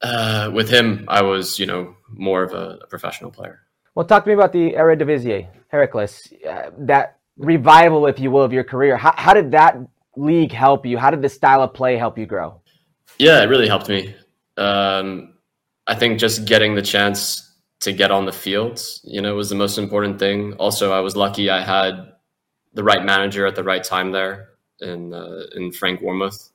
[0.00, 1.04] uh, with him.
[1.08, 3.60] I was, you know, more of a, a professional player.
[3.94, 8.52] Well, talk to me about the Eredivisie, Heracles, uh, that revival, if you will, of
[8.52, 8.96] your career.
[8.96, 9.76] How, how did that
[10.16, 10.96] league help you?
[10.96, 12.60] How did the style of play help you grow?
[13.18, 14.14] Yeah, it really helped me.
[14.56, 15.34] Um,
[15.86, 19.56] I think just getting the chance to get on the field, you know, was the
[19.56, 20.54] most important thing.
[20.54, 22.12] Also, I was lucky I had
[22.74, 24.50] the right manager at the right time there
[24.80, 26.50] in uh, in Frank Wormuth,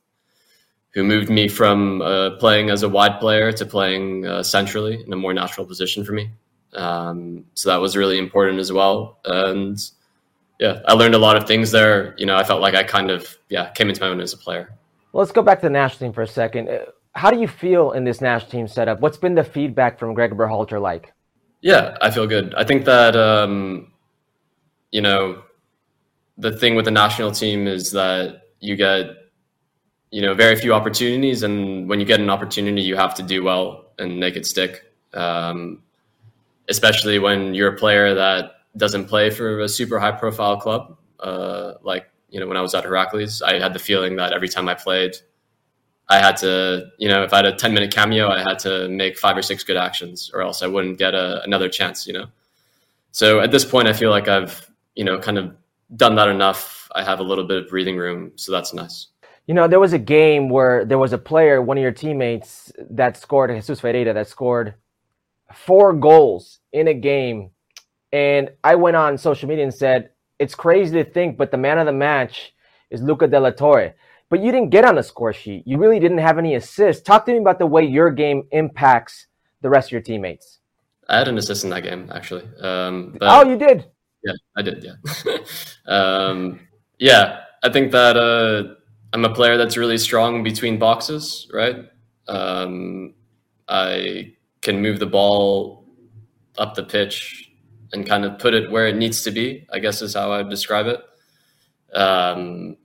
[0.94, 5.12] who moved me from uh, playing as a wide player to playing uh, centrally in
[5.12, 6.30] a more natural position for me.
[6.74, 9.18] Um, so that was really important as well.
[9.24, 9.78] And
[10.58, 12.14] yeah, I learned a lot of things there.
[12.18, 14.38] You know, I felt like I kind of yeah came into my own as a
[14.38, 14.74] player.
[15.12, 16.68] Well, let's go back to the national team for a second.
[16.68, 19.00] Uh, how do you feel in this national team setup?
[19.00, 21.12] What's been the feedback from Greg Berhalter like?
[21.60, 22.54] Yeah, I feel good.
[22.54, 23.92] I think that um,
[24.92, 25.42] you know
[26.36, 29.06] the thing with the national team is that you get
[30.10, 33.42] you know very few opportunities, and when you get an opportunity, you have to do
[33.42, 34.84] well and make it stick.
[35.14, 35.82] Um,
[36.68, 40.96] especially when you're a player that doesn't play for a super high profile club.
[41.20, 44.48] Uh, like, you know, when I was at Heracles, I had the feeling that every
[44.48, 45.16] time I played,
[46.08, 48.88] I had to, you know, if I had a 10 minute cameo, I had to
[48.88, 52.12] make five or six good actions or else I wouldn't get a, another chance, you
[52.12, 52.26] know?
[53.12, 55.54] So at this point, I feel like I've, you know, kind of
[55.96, 56.88] done that enough.
[56.94, 58.32] I have a little bit of breathing room.
[58.36, 59.08] So that's nice.
[59.46, 62.70] You know, there was a game where there was a player, one of your teammates
[62.90, 64.74] that scored, Jesus Ferreira, that scored
[65.54, 67.50] four goals in a game.
[68.12, 71.78] And I went on social media and said, it's crazy to think, but the man
[71.78, 72.54] of the match
[72.90, 73.94] is Luca de la Torre.
[74.30, 75.66] But you didn't get on the score sheet.
[75.66, 77.02] You really didn't have any assists.
[77.02, 79.26] Talk to me about the way your game impacts
[79.62, 80.58] the rest of your teammates.
[81.08, 82.44] I had an assist in that game, actually.
[82.60, 83.86] Um, oh, you did?
[84.22, 84.84] Yeah, I did.
[84.84, 85.36] Yeah.
[85.86, 86.60] um,
[86.98, 88.74] yeah, I think that uh,
[89.12, 91.86] I'm a player that's really strong between boxes, right?
[92.26, 93.14] Um,
[93.68, 94.34] I
[94.68, 95.82] can move the ball
[96.58, 97.50] up the pitch
[97.94, 100.38] and kind of put it where it needs to be, I guess is how I
[100.38, 101.00] would describe it.
[101.96, 102.76] Um,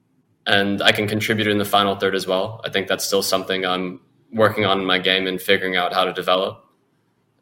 [0.48, 2.62] and I can contribute in the final third as well.
[2.64, 4.00] I think that's still something I'm
[4.32, 6.66] working on in my game and figuring out how to develop.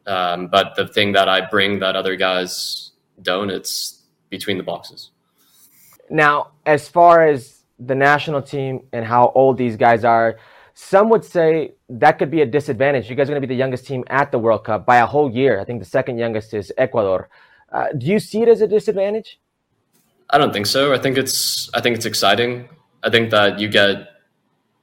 [0.06, 5.12] Um, but the thing that I bring that other guys don't, it's between the boxes.
[6.10, 10.38] Now, as far as the national team and how old these guys are,
[10.74, 13.08] some would say that could be a disadvantage.
[13.10, 15.06] You guys are going to be the youngest team at the World Cup by a
[15.06, 15.60] whole year.
[15.60, 17.28] I think the second youngest is Ecuador.
[17.70, 19.40] Uh, do you see it as a disadvantage?
[20.30, 20.94] I don't think so.
[20.94, 22.68] I think it's I think it's exciting.
[23.02, 24.08] I think that you get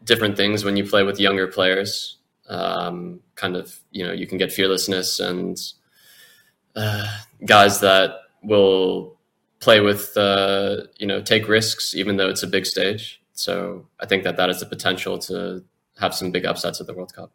[0.04, 2.18] different things when you play with younger players.
[2.48, 5.60] Um, kind of, you know, you can get fearlessness and
[6.76, 7.08] uh,
[7.46, 9.18] guys that will
[9.60, 13.22] play with, uh, you know, take risks even though it's a big stage.
[13.34, 15.64] So I think that that is the potential to
[16.00, 17.32] have some big upsets at the World Cup.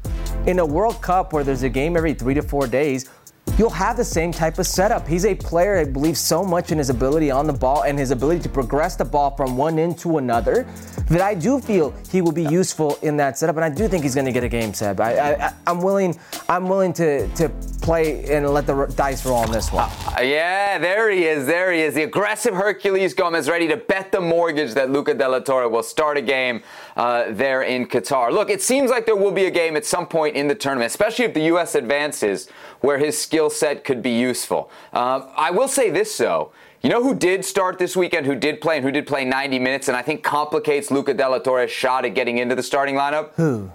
[0.46, 3.10] in a World Cup where there's a game every three to four days,
[3.58, 5.06] you'll have the same type of setup.
[5.06, 8.10] He's a player that believes so much in his ability on the ball and his
[8.10, 10.66] ability to progress the ball from one end to another
[11.08, 14.02] that I do feel he will be useful in that setup, and I do think
[14.02, 15.00] he's going to get a game, Seb.
[15.00, 17.48] I, am willing, I'm willing to to
[17.84, 19.90] play and let the dice roll on this one.
[20.06, 21.46] Uh, yeah, there he is.
[21.46, 21.94] There he is.
[21.94, 25.82] The aggressive Herculez Gomez ready to bet the mortgage that Luca de la Torre will
[25.82, 26.62] start a game
[26.96, 28.32] uh, there in Qatar.
[28.32, 30.90] Look, it seems like there will be a game at some point in the tournament,
[30.90, 31.74] especially if the U.S.
[31.74, 32.48] advances,
[32.84, 34.70] where his skill set could be useful.
[34.92, 36.52] Uh, I will say this though.
[36.82, 39.58] You know who did start this weekend, who did play, and who did play 90
[39.58, 42.94] minutes, and I think complicates Luca de la Torre's shot at getting into the starting
[42.94, 43.32] lineup?
[43.36, 43.70] Who?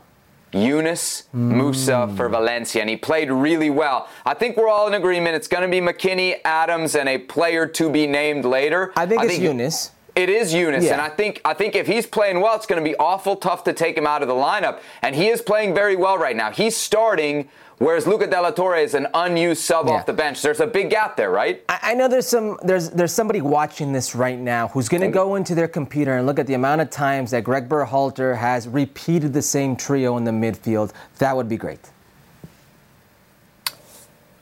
[0.54, 1.54] Yunus mm.
[1.54, 4.08] Musah for Valencia, and he played really well.
[4.28, 5.36] I think we're all in agreement.
[5.36, 8.94] It's going to be McKennie, Adams, and a player to be named later.
[8.96, 9.92] I think I it's think Yunus.
[10.16, 10.94] It is Yunus, yeah.
[10.94, 13.64] and I think I think if he's playing well, it's going to be awful tough
[13.64, 14.82] to take him out of the lineup.
[15.02, 16.52] And he is playing very well right now.
[16.52, 17.48] He's starting
[17.80, 19.94] Whereas Luca de la Torre is an unused sub yeah.
[19.94, 20.42] off the bench.
[20.42, 21.64] There's a big gap there, right?
[21.70, 25.08] I, I, know there's some there's there's somebody watching this right now who's going to
[25.08, 28.68] go into their computer and look at the amount of times that Greg Berhalter has
[28.68, 30.92] repeated the same trio in the midfield.
[31.20, 31.80] That would be great.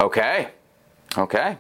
[0.01, 0.49] Okay.
[1.15, 1.57] Okay.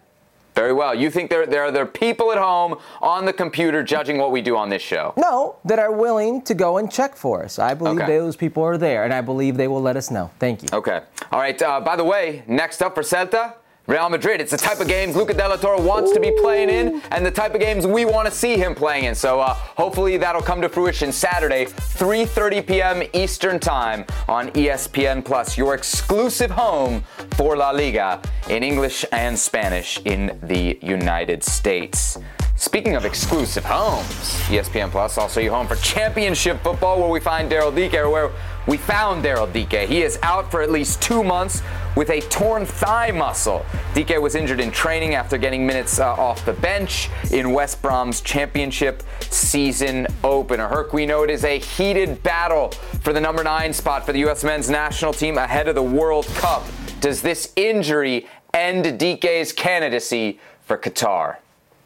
[0.57, 0.95] Very well.
[0.95, 4.41] You think there, there are there people at home on the computer judging what we
[4.41, 5.13] do on this show?
[5.15, 7.59] No, that are willing to go and check for us.
[7.59, 8.17] I believe okay.
[8.17, 10.31] those people are there, and I believe they will let us know.
[10.39, 10.69] Thank you.
[10.73, 11.01] Okay.
[11.31, 11.61] All right.
[11.61, 13.53] Uh, by the way, next up for Celta,
[13.87, 14.41] Real Madrid.
[14.41, 16.15] It's the type of games Luca de la Torre wants Ooh.
[16.15, 19.05] to be playing in and the type of games we want to see him playing
[19.05, 19.15] in.
[19.15, 23.03] So uh, hopefully that'll come to fruition Saturday, 3.30 p.m.
[23.13, 27.01] Eastern Time on ESPN Plus, your exclusive home
[27.37, 32.17] for La Liga in English and Spanish in the United States.
[32.57, 34.07] Speaking of exclusive homes,
[34.49, 38.31] ESPN Plus also your home for championship football, where we find Daryl Dike, where
[38.67, 39.87] we found Daryl Dike.
[39.87, 41.63] He is out for at least two months
[41.95, 43.65] with a torn thigh muscle.
[43.95, 48.21] Dike was injured in training after getting minutes uh, off the bench in West Brom's
[48.21, 50.67] championship season opener.
[50.67, 54.19] Herc, we know it is a heated battle for the number nine spot for the
[54.19, 54.43] U.S.
[54.43, 56.65] men's national team ahead of the World Cup.
[56.99, 61.37] Does this injury end Dike's candidacy for Qatar?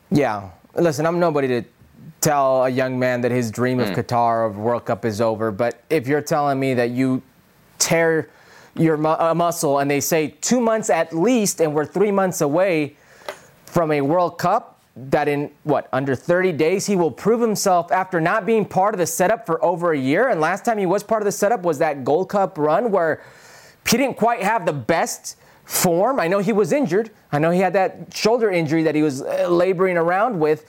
[0.10, 1.64] Yeah, listen, I'm nobody to
[2.22, 3.96] tell a young man that his dream of mm.
[3.96, 5.52] Qatar of World Cup is over.
[5.52, 7.22] But if you're telling me that you
[7.80, 8.30] tear
[8.76, 12.42] your mu- uh, muscle and they say two months at least, and we're three months
[12.42, 12.96] away
[13.66, 18.20] from a World Cup, that in what under 30 days he will prove himself after
[18.22, 20.28] not being part of the setup for over a year.
[20.28, 23.24] And last time he was part of the setup was that Gold Cup run where
[23.90, 26.20] he didn't quite have the best form.
[26.20, 27.10] I know he was injured.
[27.32, 30.66] I know he had that shoulder injury that he was uh, laboring around with,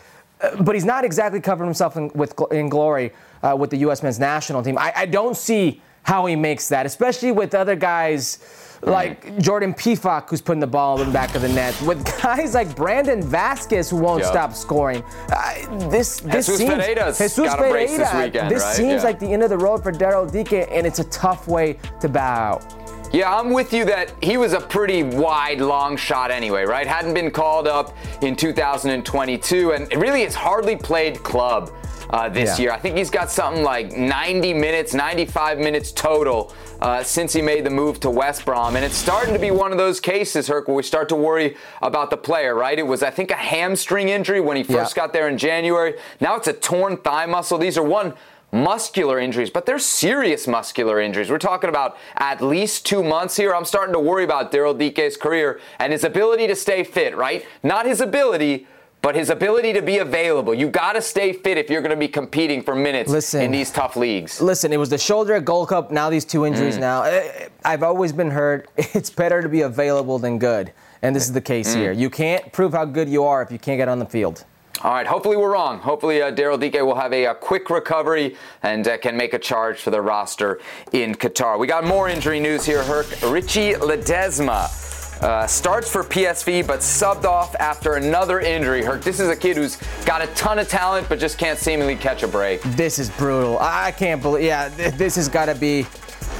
[0.61, 4.02] but he's not exactly covered himself in, with, in glory uh, with the U.S.
[4.02, 4.78] men's national team.
[4.78, 8.38] I, I, don't see how he makes that, especially with other guys
[8.83, 12.55] like Jordan Pefok, who's putting the ball in the back of the net, with guys
[12.55, 14.31] like Brandon Vazquez, who won't yep.
[14.31, 15.02] stop scoring.
[15.31, 17.87] Uh, this this Jesus seems Jesus Ferreira.
[17.87, 18.74] This, weekend, this right?
[18.74, 19.02] seems yeah.
[19.02, 22.09] like the end of the road for Daryl Dike, and it's a tough way to
[22.09, 22.82] bow out.
[23.12, 26.86] Yeah, I'm with you that he was a pretty wide, long shot anyway, right?
[26.86, 31.70] Hadn't been called up in 2022, and really it's hardly played club
[32.09, 32.62] uh, this yeah.
[32.62, 32.72] year.
[32.72, 37.64] I think he's got something like 90 minutes, 95 minutes total uh, since he made
[37.64, 38.76] the move to West Brom.
[38.76, 41.57] And it's starting to be one of those cases, Herc, where we start to worry
[41.82, 42.78] about the player, right?
[42.78, 45.03] It was, I think, a hamstring injury when he first yeah.
[45.03, 45.99] got there in January.
[46.18, 47.59] Now it's a torn thigh muscle.
[47.59, 48.14] These are one
[48.53, 51.30] muscular injuries, but they're serious muscular injuries.
[51.30, 53.55] We're talking about at least two months here.
[53.55, 57.46] I'm starting to worry about Daryl Dike's career and his ability to stay fit, right?
[57.62, 58.66] Not his ability,
[59.00, 60.55] but his ability to be available.
[60.55, 63.40] You got to stay fit if you're going to be competing for minutes Listen.
[63.42, 64.40] in these tough leagues.
[64.40, 65.90] Listen, it was the shoulder at Gold Cup.
[65.90, 66.76] Now these two injuries.
[66.76, 66.80] Mm.
[66.80, 71.24] Now Eh, I've always been heard it's better to be available than good, and this
[71.24, 71.78] is the case Mm.
[71.78, 71.92] here.
[71.92, 74.44] You can't prove how good you are if you can't get on the field.
[74.85, 75.78] All right, hopefully we're wrong.
[75.78, 79.39] Hopefully uh, Daryl Dike will have a, a quick recovery and uh, can make a
[79.39, 80.59] charge for the roster
[80.91, 81.57] in Qatar.
[81.57, 83.07] We got more injury news here, Herc.
[83.22, 84.80] Richie Ledesma.
[85.22, 88.83] Uh, starts for PSV but subbed off after another injury.
[88.83, 91.95] Herc, this is a kid who's got a ton of talent but just can't seemingly
[91.95, 92.61] catch a break.
[92.62, 93.57] This is brutal.
[93.61, 94.43] I, I can't believe.
[94.43, 95.87] Yeah, th- this has got to be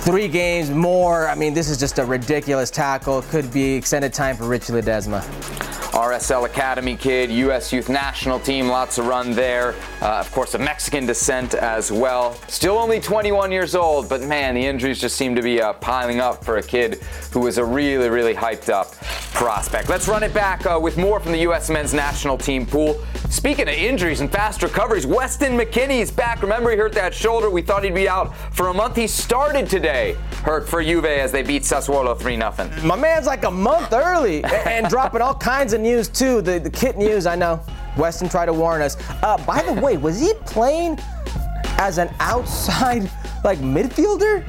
[0.01, 1.29] three games more.
[1.29, 3.23] I mean, this is just a ridiculous tackle.
[3.23, 5.23] Could be extended time for Richie Ledesma.
[5.93, 7.71] RSL Academy kid, U.S.
[7.71, 9.75] Youth National Team, lots of run there.
[10.01, 12.35] Uh, of course, of Mexican descent as well.
[12.49, 16.19] Still only 21 years old, but man, the injuries just seem to be uh, piling
[16.19, 18.95] up for a kid who was a really, really hyped up
[19.35, 19.91] prospect.
[19.91, 21.69] Let's run it back uh, with more from the U.S.
[21.69, 22.99] men's national team pool.
[23.29, 26.43] Speaking of injuries and fast recoveries, Weston McKennie's back.
[26.43, 27.51] Remember, he hurt that shoulder.
[27.51, 28.97] We thought he'd be out for a month.
[28.97, 32.87] He started today, hurt for Juve as they beat Sassuolo 3 0.
[32.87, 36.41] My man's like a month early and dropping all kinds of news too.
[36.41, 37.61] The, the kit news, I know.
[37.97, 38.97] Weston tried to warn us.
[39.25, 41.01] Uh, by the way, was he playing
[41.79, 43.11] as an outside
[43.43, 44.49] like midfielder?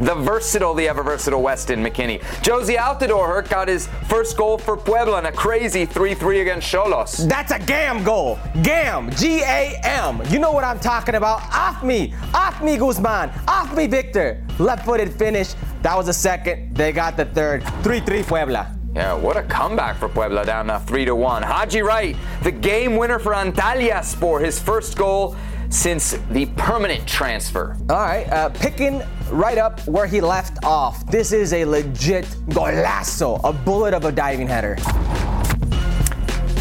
[0.00, 2.20] The versatile, the ever versatile Weston McKennie.
[2.42, 7.28] Jozy Altidore got his first goal for Puebla in a crazy 3 3 against Xolos.
[7.28, 8.38] That's a GAM goal.
[8.62, 9.10] GAM.
[9.12, 10.20] G A M.
[10.30, 11.42] You know what I'm talking about.
[11.54, 12.12] Off me.
[12.34, 13.30] Off me, Guzman.
[13.46, 14.44] Off me, Victor.
[14.58, 15.54] Left footed finish.
[15.82, 16.76] That was the second.
[16.76, 17.62] They got the third.
[17.82, 18.74] 3 3 Puebla.
[18.94, 21.42] Yeah, what a comeback for Puebla down now 3 to 1.
[21.42, 25.36] Haji Wright, the game winner for Antalyaspor, his first goal
[25.74, 27.76] since the permanent transfer.
[27.90, 31.04] All right, uh, picking right up where he left off.
[31.10, 34.76] This is a legit golazo, a bullet of a diving header.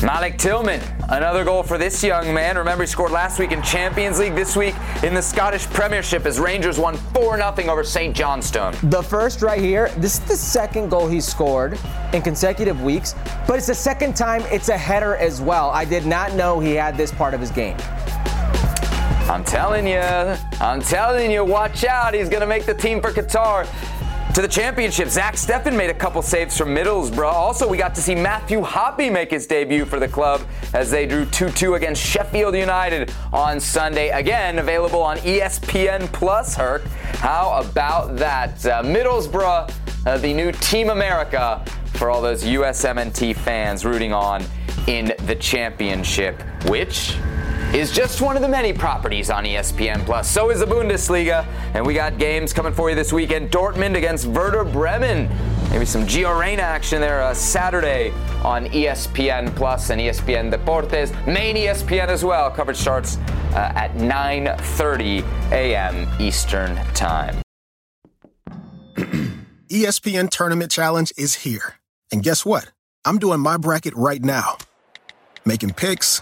[0.02, 2.58] Malik Tillman, another goal for this young man.
[2.58, 6.40] Remember, he scored last week in Champions League, this week in the Scottish Premiership as
[6.40, 8.14] Rangers won 4 0 over St.
[8.14, 8.76] Johnstone.
[8.84, 11.80] The first right here, this is the second goal he scored
[12.12, 13.16] in consecutive weeks,
[13.48, 15.70] but it's the second time it's a header as well.
[15.70, 17.78] I did not know he had this part of his game.
[19.30, 22.14] I'm telling you, I'm telling you, watch out.
[22.14, 23.68] He's going to make the team for Qatar.
[24.34, 27.32] To the championship, Zach Steffen made a couple saves from Middlesbrough.
[27.32, 30.42] Also, we got to see Matthew Hoppe make his debut for the club
[30.74, 34.10] as they drew 2 2 against Sheffield United on Sunday.
[34.10, 36.84] Again, available on ESPN Plus, Herc.
[37.18, 38.66] How about that?
[38.66, 39.72] Uh, Middlesbrough,
[40.06, 41.64] uh, the new Team America
[41.94, 44.44] for all those USMNT fans rooting on
[44.88, 47.16] in the championship, which
[47.74, 50.30] is just one of the many properties on ESPN Plus.
[50.30, 53.50] So is the Bundesliga, and we got games coming for you this weekend.
[53.50, 55.28] Dortmund against Werder Bremen.
[55.72, 58.12] Maybe some Gio Reyna action there uh, Saturday
[58.44, 61.12] on ESPN Plus and ESPN Deportes.
[61.26, 62.52] Main ESPN as well.
[62.52, 63.18] Coverage starts
[63.56, 66.22] uh, at 9:30 a.m.
[66.22, 67.42] Eastern Time.
[69.70, 71.80] ESPN Tournament Challenge is here.
[72.12, 72.72] And guess what?
[73.04, 74.58] I'm doing my bracket right now.
[75.44, 76.22] Making picks,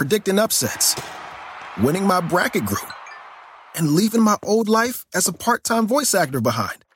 [0.00, 0.98] predicting upsets,
[1.82, 2.90] winning my bracket group,
[3.76, 6.86] and leaving my old life as a part time voice actor behind.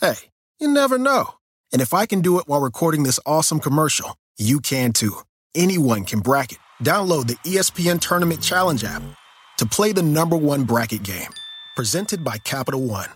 [0.00, 1.24] Hey, you never know.
[1.72, 5.22] And if I can do it while recording this awesome commercial, you can too.
[5.56, 6.58] Anyone can bracket.
[6.80, 9.02] Download the ESPN Tournament Challenge app
[9.58, 11.32] to play the number one bracket game.
[11.74, 13.10] Presented by Capital One.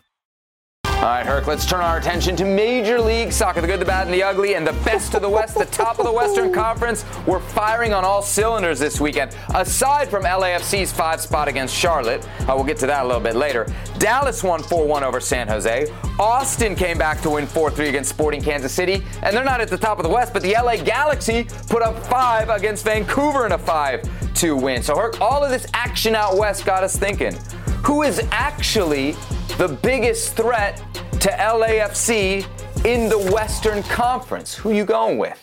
[0.97, 3.61] All right, Herc, let's turn our attention to Major League Soccer.
[3.61, 5.99] The good, the bad, and the ugly, and the best of the West, the top
[5.99, 7.05] of the Western Conference.
[7.27, 9.37] We're firing on all cylinders this weekend.
[9.55, 13.37] Aside from LAFC's five spot against Charlotte, uh, we'll get to that a little bit
[13.37, 13.67] later.
[13.99, 15.87] Dallas won 4 1 over San Jose.
[16.19, 19.05] Austin came back to win 4 3 against Sporting Kansas City.
[19.23, 22.05] And they're not at the top of the West, but the LA Galaxy put up
[22.07, 24.83] 5 against Vancouver in a 5 2 win.
[24.83, 27.37] So, Herc, all of this action out West got us thinking
[27.85, 29.13] who is actually
[29.59, 30.79] the biggest threat
[31.21, 32.47] to LAFC
[32.85, 34.55] in the Western Conference?
[34.55, 35.43] Who you going with?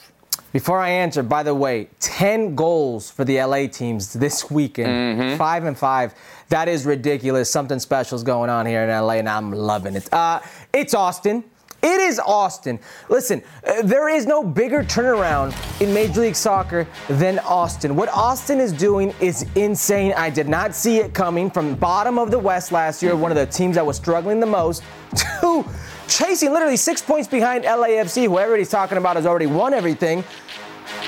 [0.54, 5.20] Before I answer, by the way, 10 goals for the LA teams this weekend.
[5.20, 5.38] Mm-hmm.
[5.38, 6.14] Five and five.
[6.50, 7.50] That is ridiculous.
[7.50, 10.14] Something special is going on here in LA, and I'm loving it.
[10.14, 11.44] Uh, it's Austin.
[11.84, 12.80] It is Austin.
[13.10, 17.98] Listen, uh, there is no bigger turnaround in Major League Soccer than Austin.
[17.98, 20.14] What Austin is doing is insane.
[20.16, 23.32] I did not see it coming from the bottom of the West last year, one
[23.32, 24.82] of the teams that was struggling the most,
[25.42, 25.66] to
[26.08, 30.24] chasing literally six points behind LAFC, who everybody's talking about has already won everything,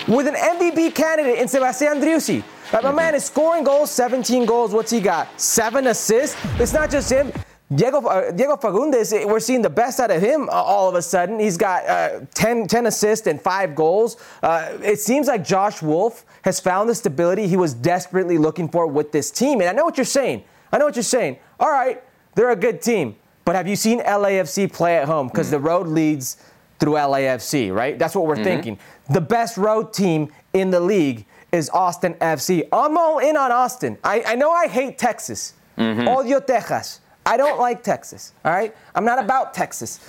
[0.10, 2.44] with an MVP candidate in Sebastian Driussi.
[2.74, 4.74] Like my man is scoring goals, 17 goals.
[4.74, 5.40] What's he got?
[5.40, 6.36] Seven assists.
[6.60, 7.32] It's not just him.
[7.74, 10.94] Diego, uh, Diego Fagundes, eh, we're seeing the best out of him uh, all of
[10.96, 11.40] a sudden.
[11.40, 14.18] He's got uh, 10, 10 assists and five goals.
[14.44, 18.86] Uh, it seems like Josh Wolff has found the stability he was desperately looking for
[18.86, 19.62] with this team.
[19.62, 20.44] And I know what you're saying.
[20.72, 21.38] I know what you're saying.
[21.60, 22.04] All right,
[22.36, 23.16] they're a good team.
[23.46, 25.28] But have you seen LAFC play at home?
[25.28, 25.52] Because mm.
[25.52, 26.38] the road leads
[26.80, 27.98] through LAFC, right?
[27.98, 28.44] That's what we're mm-hmm.
[28.44, 28.80] thinking.
[29.10, 32.68] The best road team in the league is Austin FC.
[32.72, 33.98] I'm all in on Austin.
[34.04, 35.54] I, I know I hate Texas.
[35.78, 36.08] Mm-hmm.
[36.08, 37.02] Odio Texas.
[37.26, 38.76] I don't like Texas, all right?
[38.94, 40.00] I'm not about Texas.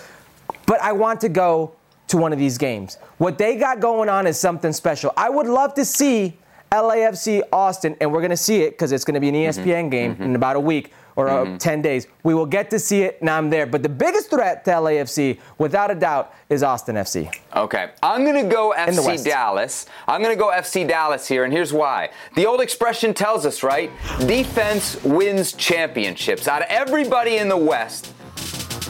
[0.66, 1.72] But I want to go
[2.08, 2.98] to one of these games.
[3.18, 5.12] What they got going on is something special.
[5.16, 6.36] I would love to see
[6.70, 9.64] LAFC Austin, and we're going to see it because it's going to be an ESPN
[9.64, 9.88] mm-hmm.
[9.88, 10.22] game mm-hmm.
[10.22, 11.56] in about a week or uh, mm-hmm.
[11.56, 12.06] 10 days.
[12.22, 13.66] We will get to see it, and I'm there.
[13.66, 17.34] But the biggest threat to LAFC, without a doubt, is Austin FC.
[17.54, 17.90] Okay.
[18.02, 19.86] I'm going to go FC Dallas.
[20.06, 22.10] I'm going to go FC Dallas here, and here's why.
[22.34, 23.90] The old expression tells us, right?
[24.20, 26.46] Defense wins championships.
[26.46, 28.12] Out of everybody in the West,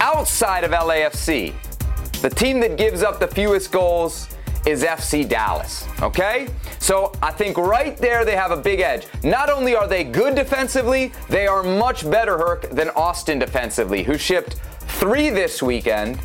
[0.01, 1.55] outside of LAFC,
[2.21, 4.29] the team that gives up the fewest goals
[4.67, 5.87] is FC Dallas.
[6.03, 6.49] Okay?
[6.87, 9.09] So I think right there they have a big edge.
[9.25, 14.17] Not only are they good defensively, they are much better, Herc, than Austin defensively, who
[14.17, 14.55] shipped
[15.01, 16.17] three this weekend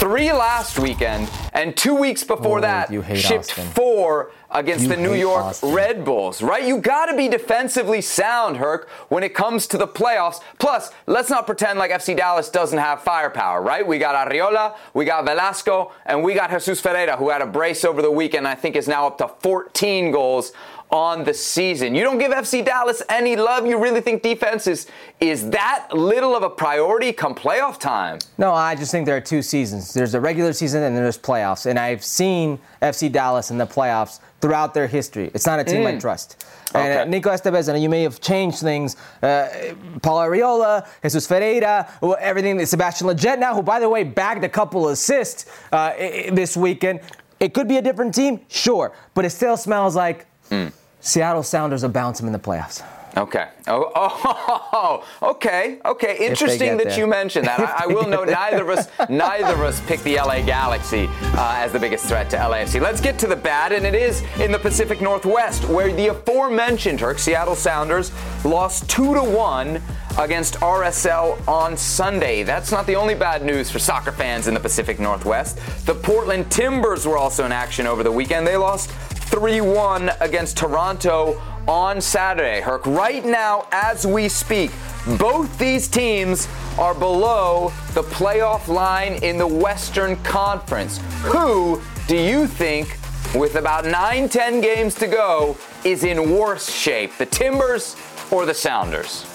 [0.00, 2.88] three last weekend, and two weeks before oh, that,
[3.18, 3.66] shipped Austin.
[3.72, 5.56] four against you the New York.
[5.62, 6.64] Red Bulls, right?
[6.64, 10.40] You got to be defensively sound, Herc, when it comes to the playoffs.
[10.58, 13.86] Plus, let's not pretend like FC Dallas doesn't have firepower, right?
[13.86, 17.84] We got Arriola, we got Velasco, and we got Jesus Ferreira, who had a brace
[17.84, 18.46] over the weekend.
[18.46, 20.52] I think is now up to 14 goals
[20.90, 21.94] on the season.
[21.94, 23.66] You don't give FC Dallas any love.
[23.66, 24.86] You really think defense is,
[25.20, 28.18] is that little of a priority come playoff time?
[28.38, 29.94] No, I just think there are two seasons.
[29.94, 31.66] There's a regular season and then there's playoffs.
[31.66, 35.30] And I've seen FC Dallas in the playoffs throughout their history.
[35.34, 35.96] It's not a team mm.
[35.96, 36.44] I trust.
[36.74, 38.96] And uh, Nico Estevez, and you may have changed things.
[39.22, 41.88] Uh, Paul Arriola, Jesus Ferreira,
[42.18, 42.64] everything.
[42.64, 45.92] Sebastian Lletget now, who, by the way, bagged a couple assists uh,
[46.32, 47.00] this weekend.
[47.40, 50.72] It could be a different team, sure, but it still smells like mm.
[51.00, 52.82] Seattle Sounders will bounce them in the playoffs.
[53.16, 53.48] Okay.
[53.66, 53.90] Oh,
[54.72, 55.78] oh, okay.
[55.84, 56.26] Okay.
[56.26, 56.98] Interesting that there.
[56.98, 57.60] you mentioned that.
[57.60, 61.54] I, I will note neither of us, neither of us picked the LA Galaxy uh,
[61.56, 62.80] as the biggest threat to LAFC.
[62.80, 66.98] Let's get to the bad, and it is in the Pacific Northwest, where the aforementioned
[66.98, 68.12] Turk Seattle Sounders
[68.44, 69.82] lost two to one
[70.18, 72.42] against RSL on Sunday.
[72.42, 75.58] That's not the only bad news for soccer fans in the Pacific Northwest.
[75.86, 78.46] The Portland Timbers were also in action over the weekend.
[78.46, 82.60] They lost 3 1 against Toronto on Saturday.
[82.60, 84.70] Herc, right now, as we speak,
[85.18, 86.48] both these teams
[86.78, 90.98] are below the playoff line in the Western Conference.
[91.22, 92.98] Who do you think,
[93.34, 97.96] with about 9 10 games to go, is in worse shape, the Timbers
[98.30, 99.26] or the Sounders?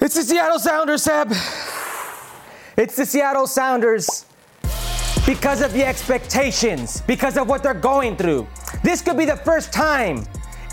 [0.00, 1.32] It's the Seattle Sounders, Seb.
[2.76, 4.26] It's the Seattle Sounders
[5.26, 8.46] because of the expectations, because of what they're going through.
[8.84, 10.24] This could be the first time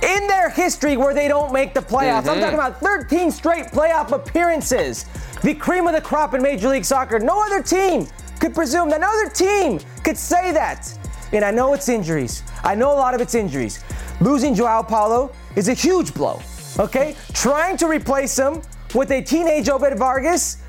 [0.03, 2.21] in their history where they don't make the playoffs.
[2.21, 2.29] Mm-hmm.
[2.29, 5.05] I'm talking about 13 straight playoff appearances.
[5.41, 7.19] The cream of the crop in Major League Soccer.
[7.19, 8.07] No other team
[8.39, 9.01] could presume that.
[9.01, 10.95] No other team could say that.
[11.31, 12.43] And I know it's injuries.
[12.63, 13.83] I know a lot of it's injuries.
[14.21, 16.39] Losing Joao Paulo is a huge blow.
[16.79, 17.15] Okay?
[17.33, 18.61] Trying to replace him
[18.93, 20.62] with a teenage Obed Vargas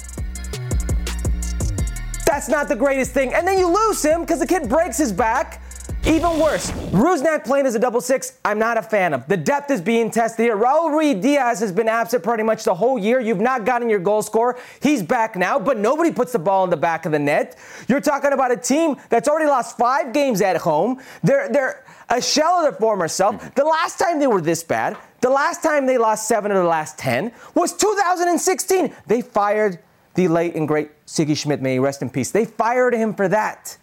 [2.24, 3.34] that's not the greatest thing.
[3.34, 5.60] And then you lose him because the kid breaks his back.
[6.06, 9.26] Even worse, Rusnak playing as a double six, I'm not a fan of.
[9.26, 10.54] The depth is being tested here.
[10.54, 13.20] Raul Ruidiaz has been absent pretty much the whole year.
[13.20, 14.58] You've not gotten your goal scorer.
[14.82, 17.56] He's back now, but nobody puts the ball in the back of the net.
[17.88, 21.00] You're talking about a team that's already lost five games at home.
[21.22, 23.54] They're, they're a shell of their former self.
[23.54, 26.68] The last time they were this bad, the last time they lost seven of the
[26.68, 28.94] last 10 was 2016.
[29.06, 29.78] They fired
[30.16, 32.30] the late and great Sigi Schmidt, may rest in peace.
[32.30, 33.76] They fired him for that.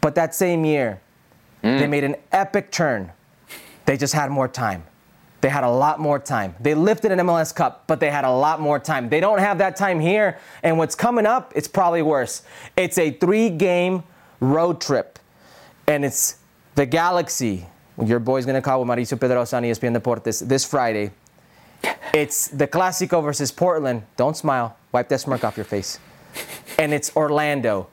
[0.00, 1.00] But that same year,
[1.62, 1.78] mm.
[1.78, 3.12] they made an epic turn.
[3.86, 4.84] They just had more time.
[5.40, 6.54] They had a lot more time.
[6.58, 9.10] They lifted an MLS Cup, but they had a lot more time.
[9.10, 10.38] They don't have that time here.
[10.62, 12.42] And what's coming up, it's probably worse.
[12.76, 14.04] It's a three game
[14.40, 15.18] road trip,
[15.86, 16.38] and it's
[16.76, 17.66] the Galaxy.
[18.02, 21.10] Your boy's going to call with Mauricio Pedroza on ESPN Deportes this Friday.
[22.12, 24.04] It's the Clasico versus Portland.
[24.16, 24.76] Don't smile.
[24.92, 25.98] Wipe that smirk off your face.
[26.78, 27.88] And it's Orlando.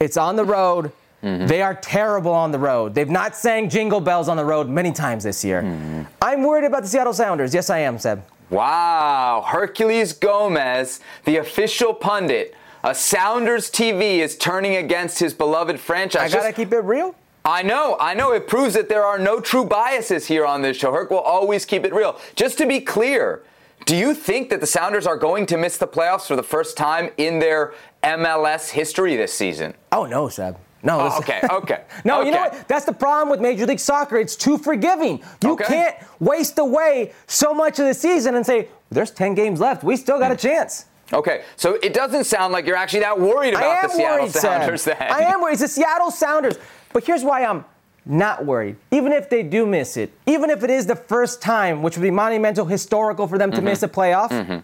[0.00, 0.92] It's on the road.
[1.22, 1.46] Mm-hmm.
[1.46, 2.94] They are terrible on the road.
[2.94, 5.62] They've not sang jingle bells on the road many times this year.
[5.62, 6.02] Mm-hmm.
[6.22, 7.52] I'm worried about the Seattle Sounders.
[7.52, 8.22] Yes, I am, Seb.
[8.50, 9.44] Wow.
[9.46, 12.54] Herculez Gomez, the official pundit,
[12.84, 16.32] a Sounders TV is turning against his beloved franchise.
[16.32, 17.14] I gotta Just, keep it real.
[17.44, 18.32] I know, I know.
[18.32, 20.92] It proves that there are no true biases here on this show.
[20.92, 22.20] Herc will always keep it real.
[22.36, 23.42] Just to be clear,
[23.86, 26.76] do you think that the Sounders are going to miss the playoffs for the first
[26.76, 29.74] time in their MLS history this season?
[29.92, 30.58] Oh no, Seb.
[30.82, 31.00] No.
[31.00, 31.40] Oh, okay.
[31.50, 31.84] Okay.
[32.04, 32.28] no, okay.
[32.28, 32.68] you know what?
[32.68, 34.16] That's the problem with Major League Soccer.
[34.16, 35.22] It's too forgiving.
[35.42, 35.64] You okay.
[35.64, 39.82] can't waste away so much of the season and say there's 10 games left.
[39.82, 40.40] We still got a hmm.
[40.40, 40.86] chance.
[41.12, 44.82] Okay, so it doesn't sound like you're actually that worried about the Seattle worried, Sounders
[44.82, 44.96] Sam.
[44.98, 45.10] then.
[45.10, 45.54] I am worried.
[45.54, 46.58] It's the Seattle Sounders.
[46.92, 47.64] But here's why I'm
[48.08, 48.76] not worried.
[48.90, 52.02] Even if they do miss it, even if it is the first time, which would
[52.02, 53.66] be monumental, historical for them to mm-hmm.
[53.66, 54.58] miss a playoff, mm-hmm.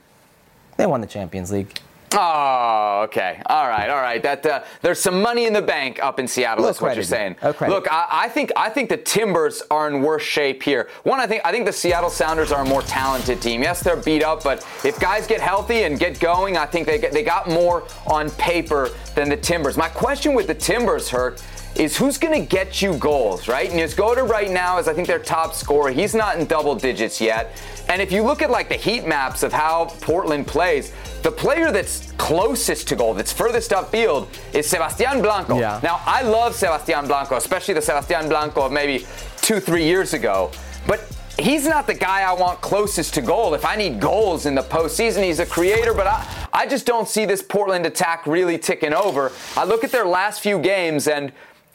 [0.77, 1.79] they won the Champions League.
[2.17, 3.43] Oh, okay.
[3.47, 4.23] All right, all right.
[4.23, 6.65] That uh, there's some money in the bank up in Seattle.
[6.65, 7.37] That's what you're saying.
[7.43, 7.69] Okay.
[7.69, 10.89] Look, I, I, think I think the Timbers are in worse shape here.
[11.03, 13.63] One, I think I think the Seattle Sounders are a more talented team.
[13.63, 16.99] Yes, they're beat up, but if guys get healthy and get going, I think they
[16.99, 19.77] get, they got more on paper than the Timbers.
[19.77, 21.41] My question with the Timbers, Herc,
[21.77, 23.71] is who's going to get you goals, right?
[23.71, 25.91] And Niezgoda right now is, I think, their top scorer.
[25.91, 27.57] He's not in double digits yet.
[27.89, 31.73] And if you look at like the heat maps of how Portland plays, the player
[31.73, 35.59] that's closest to goal, that's furthest upfield, is Sebastian Blanco.
[35.59, 35.81] Yeah.
[35.83, 39.07] Now, I love Sebastian Blanco, especially the Sebastian Blanco of maybe
[39.43, 40.53] two, three years ago.
[40.87, 41.05] But
[41.39, 43.55] he's not the guy I want closest to goal.
[43.55, 47.09] If I need goals in the postseason, he's a creator, but I, I just don't
[47.09, 49.33] see this Portland attack really ticking over.
[49.57, 51.33] I look at their last few games, and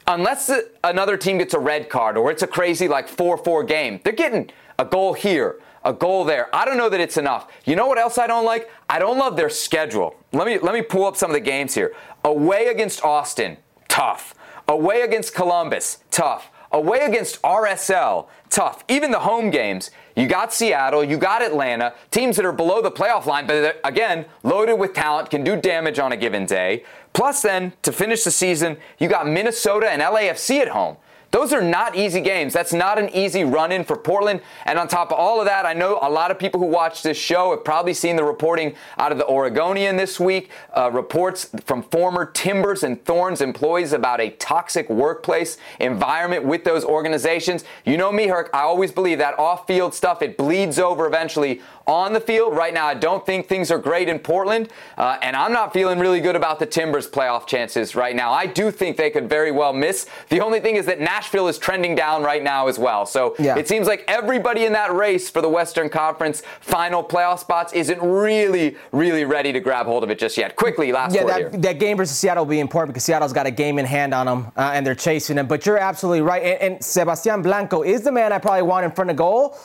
[0.09, 0.51] unless
[0.83, 4.11] another team gets a red card or it's a crazy like 4 4 game, they're
[4.11, 6.53] getting a goal here, a goal there.
[6.53, 7.47] I don't know that it's enough.
[7.63, 8.69] You know what else I don't like?
[8.89, 10.15] I don't love their schedule.
[10.33, 11.93] Let me let me pull up some of the games here.
[12.23, 13.57] Away against Austin,
[13.87, 14.33] tough.
[14.67, 16.51] Away against Columbus, tough.
[16.71, 18.83] Away against RSL, tough.
[18.87, 22.91] Even the home games, you got Seattle, you got Atlanta, teams that are below the
[22.91, 26.83] playoff line, but again, loaded with talent, can do damage on a given day.
[27.13, 30.97] Plus, then, to finish the season, you got Minnesota and LAFC at home.
[31.31, 32.53] Those are not easy games.
[32.53, 34.41] That's not an easy run in for Portland.
[34.65, 37.03] And on top of all of that, I know a lot of people who watch
[37.03, 40.49] this show have probably seen the reporting out of the Oregonian this week.
[40.75, 46.83] Uh, reports from former Timbers and Thorns employees about a toxic workplace environment with those
[46.83, 47.63] organizations.
[47.85, 48.49] You know me, Herc.
[48.51, 52.55] I always believe that off field stuff, it bleeds over eventually on the field.
[52.55, 54.69] Right now, I don't think things are great in Portland.
[54.97, 58.31] Uh, and I'm not feeling really good about the Timbers' playoff chances right now.
[58.31, 60.07] I do think they could very well miss.
[60.29, 63.05] The only thing is that now Nashville is trending down right now as well.
[63.05, 63.57] So yeah.
[63.57, 68.01] it seems like everybody in that race for the Western Conference final playoff spots isn't
[68.01, 70.55] really, really ready to grab hold of it just yet.
[70.55, 71.27] Quickly, last year.
[71.27, 73.85] yeah, that, that, game versus Seattle will be important because Seattle's got a game in
[73.85, 75.45] hand on them uh, and they're chasing them.
[75.45, 76.41] But you're absolutely right.
[76.41, 79.57] And, and Sebastian Blanco is the man I probably want in front of goal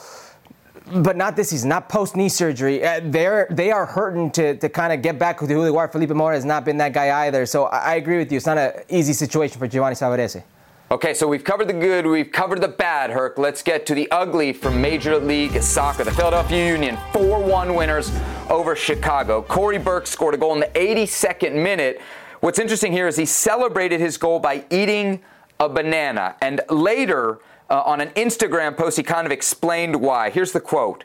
[0.97, 2.85] but not this season, not post knee surgery.
[2.85, 5.87] Uh, they're they are hurting to, to kind of get back to who they.
[5.87, 7.47] Felipe Mora has not been that guy either.
[7.47, 8.37] So I, I agree with you.
[8.37, 10.43] It's not an easy situation for Giovanni Savarese.
[10.91, 13.39] Okay, so we've covered the good, we've covered the bad, Herc.
[13.39, 16.03] Let's get to the ugly from Major League Soccer.
[16.03, 18.11] The Philadelphia Union, 4 1 winners
[18.51, 19.41] over Chicago.
[19.41, 21.99] Cory Burke scored a goal in the 82nd minute.
[22.41, 25.21] What's interesting here is he celebrated his goal by eating
[25.59, 26.35] a banana.
[26.39, 30.29] And later, uh, on an Instagram post, he kind of explained why.
[30.29, 31.03] Here's the quote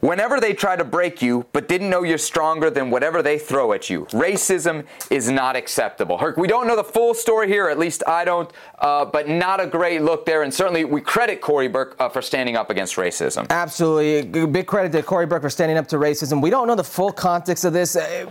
[0.00, 3.72] Whenever they try to break you, but didn't know you're stronger than whatever they throw
[3.74, 6.16] at you, racism is not acceptable.
[6.16, 9.60] Herc, we don't know the full story here, at least I don't, uh, but not
[9.60, 10.42] a great look there.
[10.42, 13.46] And certainly we credit Cory Burke uh, for standing up against racism.
[13.50, 14.46] Absolutely.
[14.46, 16.40] Big credit to Cory Burke for standing up to racism.
[16.40, 17.94] We don't know the full context of this.
[17.94, 18.30] Uh,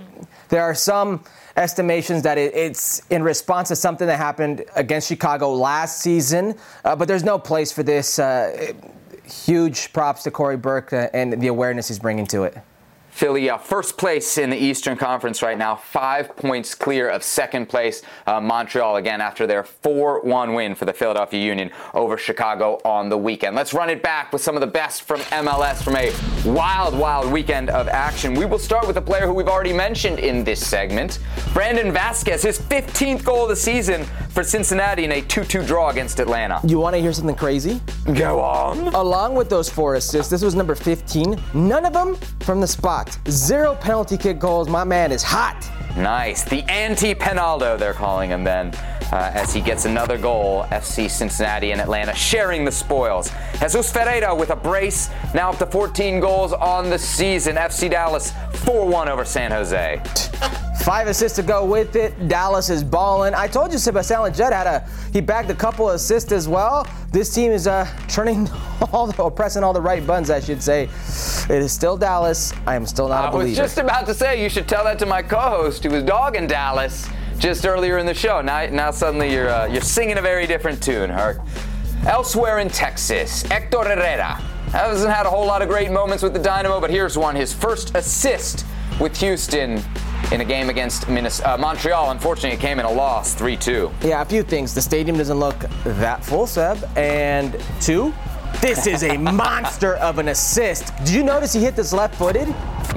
[0.50, 1.24] there are some
[1.56, 7.08] estimations that it's in response to something that happened against Chicago last season, uh, but
[7.08, 8.18] there's no place for this.
[8.18, 8.74] Uh,
[9.32, 12.58] huge props to Cory Burke uh, and the awareness he's bringing to it.
[13.20, 17.68] Philly, uh, first place in the Eastern Conference right now, five points clear of second
[17.68, 18.02] place.
[18.26, 23.10] Uh, Montreal again after their 4 1 win for the Philadelphia Union over Chicago on
[23.10, 23.58] the weekend.
[23.58, 26.14] Let's run it back with some of the best from MLS from a
[26.50, 28.36] wild, wild weekend of action.
[28.36, 31.20] We will start with a player who we've already mentioned in this segment
[31.52, 35.90] Brandon Vazquez, his 15th goal of the season for Cincinnati in a 2 2 draw
[35.90, 36.62] against Atlanta.
[36.66, 37.82] You want to hear something crazy?
[38.14, 38.88] Go on.
[38.96, 43.09] Along with those four assists, this was number 15, none of them from the spot.
[43.30, 44.70] Zero penalty kick goals.
[44.70, 45.70] My man is hot.
[45.96, 46.44] Nice.
[46.44, 48.74] The anti Penaldo, they're calling him then.
[49.12, 50.64] Uh, as he gets another goal.
[50.72, 53.32] FC Cincinnati and Atlanta sharing the spoils.
[53.60, 57.56] Jesus Ferreira with a brace, now up to 14 goals on the season.
[57.56, 58.34] FC Dallas
[58.66, 60.02] 4 1 over San Jose.
[60.84, 62.30] Five assists to go with it.
[62.30, 63.34] Dallas is balling.
[63.36, 66.88] I told you Sebastian Lletget had a he bagged a couple assists as well.
[67.12, 68.50] This team is uh, turning
[68.94, 70.84] all the, or pressing all the right buttons, I should say.
[70.84, 72.54] It is still Dallas.
[72.66, 73.60] I am still not a I believer.
[73.60, 76.04] I was just about to say you should tell that to my co-host who was
[76.04, 77.10] dogging Dallas
[77.40, 78.42] just earlier in the show.
[78.42, 81.40] Now, now suddenly you're uh, you're singing a very different tune, Herc.
[82.06, 84.36] Elsewhere in Texas, Hector Herrera
[84.72, 87.54] hasn't had a whole lot of great moments with the Dynamo, but here's one: his
[87.54, 88.66] first assist
[89.00, 89.82] with Houston
[90.32, 92.12] in a game against uh, Montreal.
[92.12, 94.04] Unfortunately, it came in a loss, 3-2.
[94.04, 94.76] Yeah, a few things.
[94.76, 96.84] The stadium doesn't look that full, Seb.
[96.98, 98.14] And two,
[98.62, 100.96] this is a monster of an assist.
[100.98, 102.48] Did you notice he hit this left footed?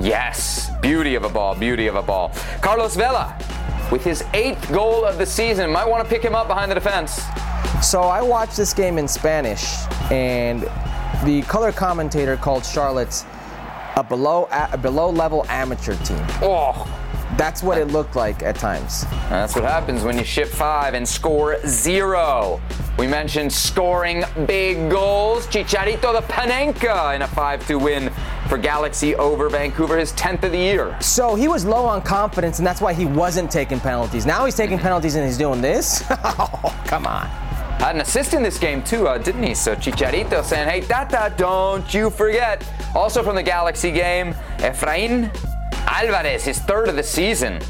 [0.00, 2.32] Yes, beauty of a ball, beauty of a ball.
[2.60, 3.38] Carlos Vela
[3.92, 5.70] with his eighth goal of the season.
[5.70, 7.22] Might want to pick him up behind the defense.
[7.82, 9.62] So I watched this game in Spanish,
[10.10, 10.62] and
[11.24, 13.26] the color commentator called Charlotte's
[13.96, 16.24] a below a below level amateur team.
[16.40, 16.88] Oh,
[17.36, 19.04] That's what it looked like at times.
[19.30, 22.60] that's what happens when you ship five and score zero.
[22.98, 25.46] We mentioned scoring big goals.
[25.46, 28.12] Chicharito the Panenka in a 5-2 win
[28.48, 30.94] for Galaxy over Vancouver, his 10th of the year.
[31.00, 34.26] So he was low on confidence, and that's why he wasn't taking penalties.
[34.26, 36.04] Now he's taking penalties and he's doing this.
[36.10, 37.26] oh, come on.
[37.78, 39.54] Had an assist in this game too, uh, didn't he?
[39.54, 42.62] So Chicharito saying, "Hey, Tata, don't you forget."
[42.94, 45.34] Also from the Galaxy game, Efrain
[45.86, 47.60] Alvarez, his third of the season.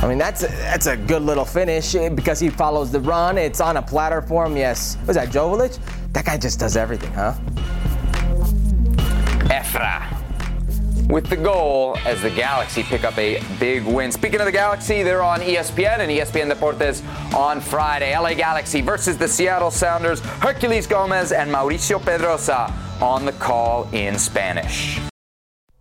[0.00, 3.36] I mean, that's a, that's a good little finish eh, because he follows the run.
[3.36, 4.56] It's on a platter for him.
[4.56, 4.96] Yes.
[5.06, 5.78] Was that Jovic?
[6.12, 7.34] That guy just does everything, huh?
[9.50, 10.18] Efra
[11.08, 14.12] with the goal as the Galaxy pick up a big win.
[14.12, 17.02] Speaking of the Galaxy, they're on ESPN and ESPN Deportes
[17.34, 18.16] on Friday.
[18.16, 20.20] LA Galaxy versus the Seattle Sounders.
[20.20, 25.00] Herculez Gomez and Mauricio Pedroza on the call in Spanish.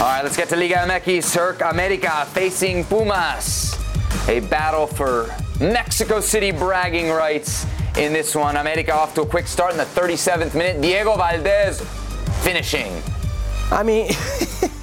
[0.00, 1.24] All right, let's get to Liga MX.
[1.24, 3.76] Cirque America facing Pumas.
[4.28, 5.28] A battle for
[5.60, 7.66] Mexico City bragging rights
[7.98, 8.56] in this one.
[8.56, 10.80] America off to a quick start in the 37th minute.
[10.80, 11.82] Diego Valdez
[12.42, 12.90] finishing.
[13.70, 14.06] I mean,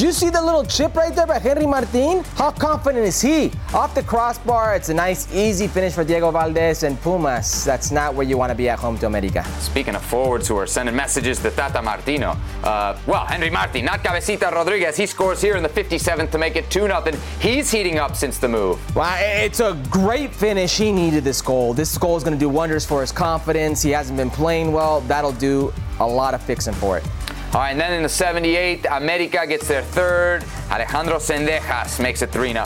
[0.00, 2.24] do you see the little chip right there by Henry Martin?
[2.34, 3.52] How confident is he?
[3.74, 7.66] Off the crossbar, it's a nice, easy finish for Diego Valdez and Pumas.
[7.66, 9.44] That's not where you want to be at home to America.
[9.58, 12.34] Speaking of forwards who are sending messages to Tata Martino,
[12.64, 14.96] uh, well, Henry Martin, not Cabecita Rodriguez.
[14.96, 17.04] He scores here in the 57th to make it 2 0.
[17.38, 18.78] He's heating up since the move.
[18.96, 20.78] Well, it's a great finish.
[20.78, 21.74] He needed this goal.
[21.74, 23.82] This goal is going to do wonders for his confidence.
[23.82, 25.02] He hasn't been playing well.
[25.02, 27.04] That'll do a lot of fixing for it.
[27.52, 30.44] All right, and then in the 78th, America gets their third.
[30.70, 32.64] Alejandro Zendejas makes it 3 0.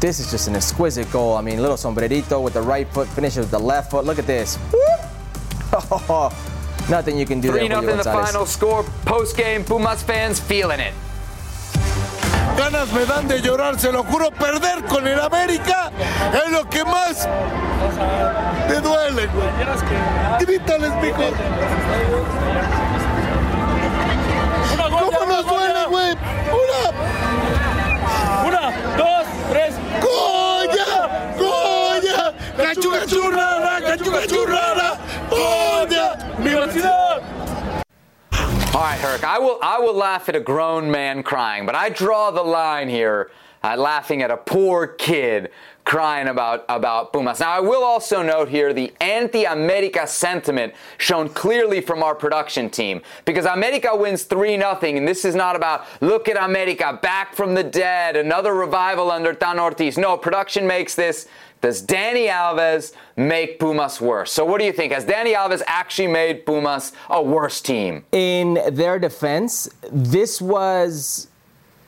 [0.00, 1.34] This is just an exquisite goal.
[1.34, 4.04] I mean, little sombrerito with the right foot, finishes with the left foot.
[4.04, 4.58] Look at this.
[5.72, 6.30] Oh,
[6.90, 7.68] nothing you can do 3 there.
[7.68, 8.84] 0 Julio the final score.
[9.06, 10.92] Post game, Pumas fans feeling it.
[12.58, 15.90] Ganas me dan de llorar, se lo juro, perder con el América
[16.34, 17.26] es lo que más
[18.68, 20.44] me duele, güey.
[20.44, 21.22] Grítales, mijo.
[25.88, 26.12] ¿Cómo nos duele, güey?
[26.52, 26.82] Una.
[28.46, 29.74] Una, dos, tres.
[30.02, 31.34] ¡Goya!
[31.38, 32.34] ¡Goya!
[32.56, 33.80] ¡Cachuga churrada!
[33.80, 34.98] ¡Cachuga churrada!
[35.30, 36.18] ¡Goya!
[36.40, 36.66] ¡Viva
[38.74, 41.88] All right, Herc, I will, I will laugh at a grown man crying, but I
[41.88, 43.30] draw the line here
[43.62, 45.50] at laughing at a poor kid
[45.88, 47.40] crying about, about Pumas.
[47.40, 52.68] Now, I will also note here the anti America sentiment shown clearly from our production
[52.68, 57.34] team because America wins 3 0, and this is not about look at America back
[57.34, 59.96] from the dead, another revival under Tan Ortiz.
[59.96, 61.26] No, production makes this.
[61.62, 64.30] Does Dani Alves make Pumas worse?
[64.30, 64.92] So, what do you think?
[64.92, 68.04] Has Dani Alves actually made Pumas a worse team?
[68.12, 71.28] In their defense, this was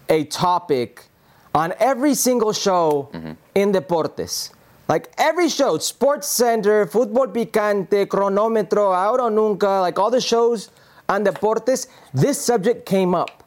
[0.09, 1.10] a topic
[1.55, 3.33] on every single show mm-hmm.
[3.55, 4.53] in Deportes.
[4.89, 10.71] Like every show, Sports Center, Football Picante, Cronómetro, Ahora Nunca, like all the shows
[11.09, 13.45] on Deportes, this subject came up.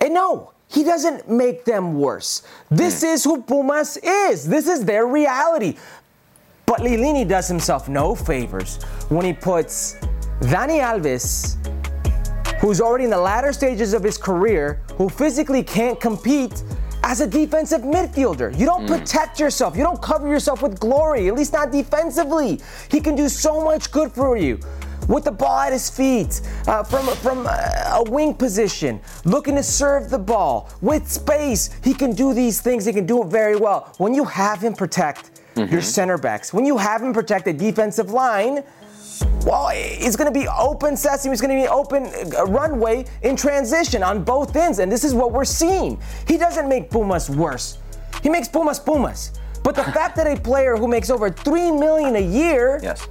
[0.00, 2.42] And no, he doesn't make them worse.
[2.70, 3.14] This mm.
[3.14, 4.46] is who Pumas is.
[4.46, 5.76] This is their reality.
[6.66, 9.94] But Lillini does himself no favors when he puts
[10.40, 11.56] Dani Alves,
[12.60, 16.62] who's already in the latter stages of his career, who physically can't compete
[17.02, 18.56] as a defensive midfielder.
[18.58, 18.98] You don't mm.
[18.98, 19.76] protect yourself.
[19.76, 22.60] You don't cover yourself with glory, at least not defensively.
[22.90, 24.58] He can do so much good for you.
[25.08, 30.10] With the ball at his feet, uh, from, from a wing position, looking to serve
[30.10, 32.84] the ball, with space, he can do these things.
[32.84, 33.94] He can do it very well.
[33.96, 35.72] When you have him protect mm-hmm.
[35.72, 38.62] your center backs, when you have him protect the defensive line,
[39.44, 41.32] well, it's going to be open sesame.
[41.32, 42.06] It's going to be open
[42.36, 46.00] uh, runway in transition on both ends, and this is what we're seeing.
[46.26, 47.78] He doesn't make Pumas worse.
[48.22, 49.32] He makes Pumas Pumas.
[49.62, 53.06] But the fact that a player who makes over three million a year yes.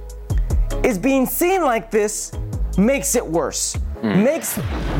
[0.84, 2.32] is being seen like this
[2.76, 3.76] makes it worse.
[4.02, 4.24] Mm.
[4.24, 4.54] Makes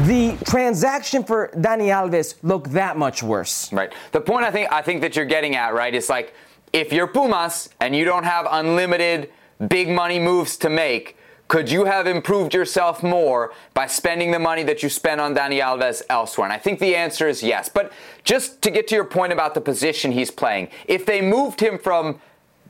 [0.06, 3.72] the transaction for Dani Alves look that much worse.
[3.72, 3.92] Right.
[4.10, 6.34] The point I think I think that you're getting at, right, is like
[6.72, 9.30] if you're Pumas and you don't have unlimited
[9.66, 11.16] big money moves to make,
[11.48, 15.60] could you have improved yourself more by spending the money that you spent on Dani
[15.62, 16.44] Alves elsewhere?
[16.44, 17.70] And I think the answer is yes.
[17.70, 17.90] But
[18.22, 21.78] just to get to your point about the position he's playing, if they moved him
[21.78, 22.20] from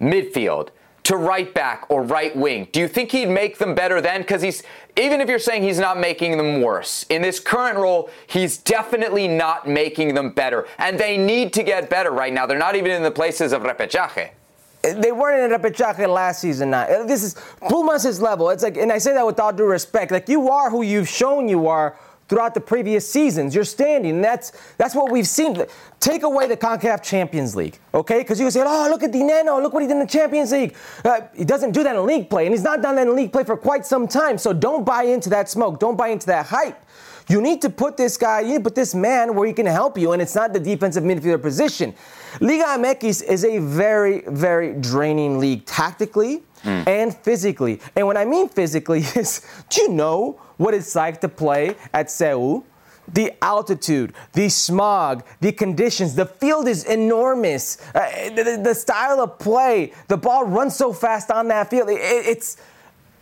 [0.01, 0.69] midfield
[1.03, 4.21] to right back or right wing, do you think he'd make them better then?
[4.21, 4.63] Because he's,
[4.97, 9.27] even if you're saying he's not making them worse, in this current role, he's definitely
[9.27, 10.69] not making them better.
[10.79, 12.47] And they need to get better right now.
[12.47, 14.31] They're not even in the places of repechaje
[14.83, 16.71] they weren't in repechaje last season.
[16.71, 17.35] Now this is
[17.69, 18.51] Pumas' level.
[18.51, 20.11] It's like, and I say that with all due respect.
[20.11, 21.97] Like you are who you've shown you are
[22.29, 23.55] throughout the previous seasons.
[23.55, 24.21] You're standing.
[24.21, 25.65] That's that's what we've seen.
[25.99, 28.19] Take away the Concacaf Champions League, okay?
[28.19, 30.77] Because you say, oh, look at Dinenno, look what he did in the Champions League.
[31.05, 33.33] Uh, he doesn't do that in league play, and he's not done that in league
[33.33, 34.39] play for quite some time.
[34.39, 35.81] So don't buy into that smoke.
[35.81, 36.85] Don't buy into that hype.
[37.29, 39.67] You need to put this guy, you need to put this man where he can
[39.67, 41.95] help you, and it's not the defensive midfielder position.
[42.41, 46.87] Liga MX is a very, very draining league tactically mm.
[46.89, 47.81] and physically.
[47.95, 52.13] And what I mean physically is, do you know what it's like to play at
[52.17, 52.65] CU?
[53.11, 56.15] the altitude, the smog, the conditions.
[56.15, 57.79] The field is enormous.
[57.95, 61.89] Uh, the, the, style of play, the ball runs so fast on that field.
[61.89, 62.59] It, it's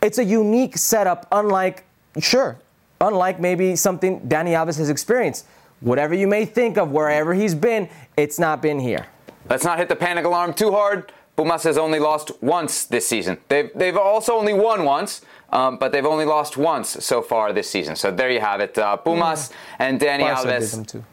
[0.01, 1.85] it's a unique setup, unlike
[2.19, 2.59] sure
[3.01, 5.45] unlike maybe something Dani Alves has experienced.
[5.79, 9.07] Whatever you may think of wherever he's been, it's not been here.
[9.49, 11.11] Let's not hit the panic alarm too hard.
[11.35, 13.37] Pumas has only lost once this season.
[13.47, 15.21] They've, they've also only won once,
[15.51, 17.95] um, but they've only lost once so far this season.
[17.95, 18.75] So there you have it.
[18.75, 19.85] Uh, Pumas yeah.
[19.85, 21.03] and Dani Barca Alves.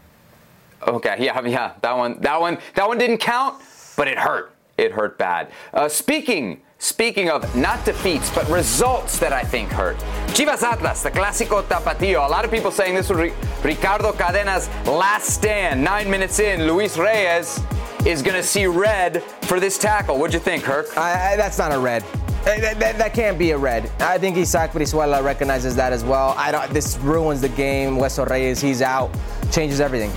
[0.86, 3.62] Okay, yeah, yeah, that one, that one, that one didn't count,
[3.96, 4.54] but it hurt.
[4.78, 5.50] It hurt bad.
[5.74, 9.96] Uh, speaking Speaking of not defeats, but results that I think hurt.
[10.36, 12.26] Chivas Atlas, the Clásico Tapatío.
[12.26, 13.32] A lot of people saying this was
[13.64, 15.82] Ricardo Cadena's last stand.
[15.82, 17.58] Nine minutes in, Luis Reyes
[18.04, 20.18] is going to see red for this tackle.
[20.18, 20.94] What'd you think, Herc?
[20.94, 22.04] that's not a red.
[22.44, 23.90] Eh, that, that, that, can't be a red.
[24.00, 26.34] I think Isaac Brizuela recognizes that as well.
[26.36, 26.70] I don't.
[26.70, 27.94] This ruins the game.
[27.94, 29.10] Hueso Reyes, he's out.
[29.50, 30.10] Changes everything.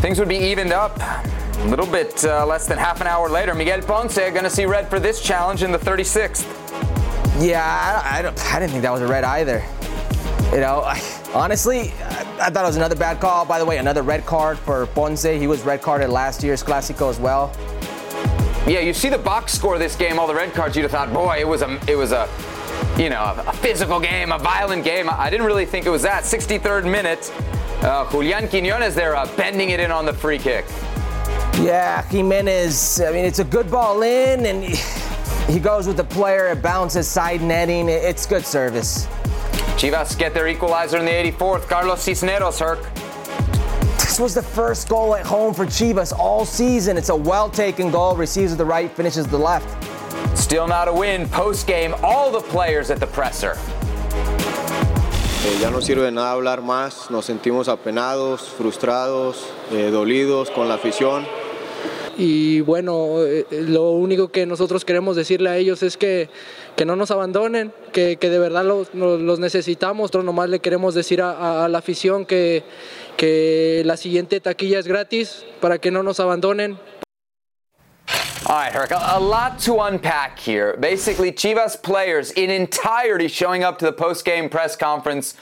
[0.00, 0.98] Things would be evened up.
[1.58, 4.66] A little bit uh, less than half an hour later, Miguel Ponce going to see
[4.66, 6.44] red for this challenge in the 36th.
[7.40, 9.64] Yeah, I, I, I, didn't think that was a red either.
[10.52, 11.00] You know, I,
[11.32, 13.44] honestly, I, I, thought it was another bad call.
[13.44, 15.22] By the way, another red card for Ponce.
[15.22, 17.54] He was red carded last year's Clásico as well.
[18.66, 20.76] Yeah, you see the box score of this game, all the red cards.
[20.76, 22.28] You'd have thought, boy, it was a, it was a,
[22.98, 25.08] you know, a physical game, a violent game.
[25.10, 26.24] I didn't really think it was that.
[26.24, 27.32] 63rd minute,
[27.82, 30.64] uh, Julian Quinones there, uh, bending it in on the free kick.
[31.62, 34.64] Yeah, Jimenez, I mean, it's a good ball in, and
[35.48, 37.88] he goes with the player, it bounces side netting.
[37.88, 39.06] It's good service.
[39.76, 41.68] Chivas get their equalizer in the 84th.
[41.68, 42.82] Carlos Cisneros, Herc.
[43.98, 46.96] This was the first goal at home for Chivas all season.
[46.96, 49.66] It's a well taken goal, receives with the right, finishes the left.
[50.36, 51.28] Still not a win.
[51.28, 53.56] Post game, all the players at the presser.
[55.44, 60.68] Eh, ya no sirve de nada hablar más, nos sentimos apenados, frustrados, eh, dolidos con
[60.68, 61.26] la afición.
[62.16, 66.28] y bueno, eh, lo único que nosotros queremos decirle a ellos es que,
[66.76, 70.02] que no nos abandonen, que, que de verdad los, los, necesitamos.
[70.02, 72.62] Nosotros nomás le queremos decir a, a, la afición que,
[73.16, 76.78] que la siguiente taquilla es gratis para que no nos abandonen.
[78.52, 80.76] All right, Herc, a lot to unpack here.
[80.76, 85.34] Basically, Chivas players in entirety showing up to the post-game press conference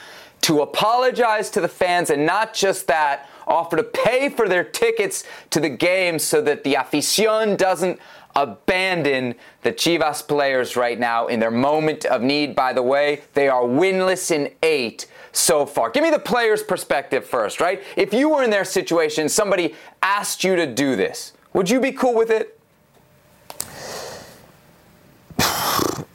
[0.43, 5.25] to apologize to the fans, and not just that, offer to pay for their tickets
[5.51, 7.99] to the game so that the afición doesn't
[8.37, 12.55] abandon the Chivas players right now in their moment of need.
[12.55, 15.91] By the way, they are winless in eight so far.
[15.91, 17.83] Give me the players' perspective first, right?
[17.97, 21.91] If you were in their situation, somebody asked you to do this, would you be
[21.91, 22.57] cool with it?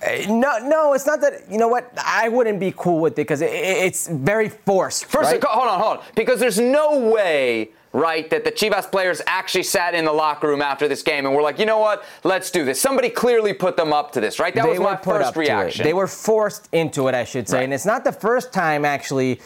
[0.05, 1.49] Uh, no, no, it's not that.
[1.49, 1.91] You know what?
[1.97, 5.05] I wouldn't be cool with it because it, it's very forced.
[5.05, 5.43] First, right?
[5.43, 6.03] hold on, hold on.
[6.15, 10.61] Because there's no way, right, that the Chivas players actually sat in the locker room
[10.61, 12.03] after this game and were like, you know what?
[12.23, 12.79] Let's do this.
[12.79, 14.53] Somebody clearly put them up to this, right?
[14.53, 15.83] That they was my first reaction.
[15.83, 17.57] They were forced into it, I should say.
[17.57, 17.63] Right.
[17.63, 19.39] And it's not the first time, actually,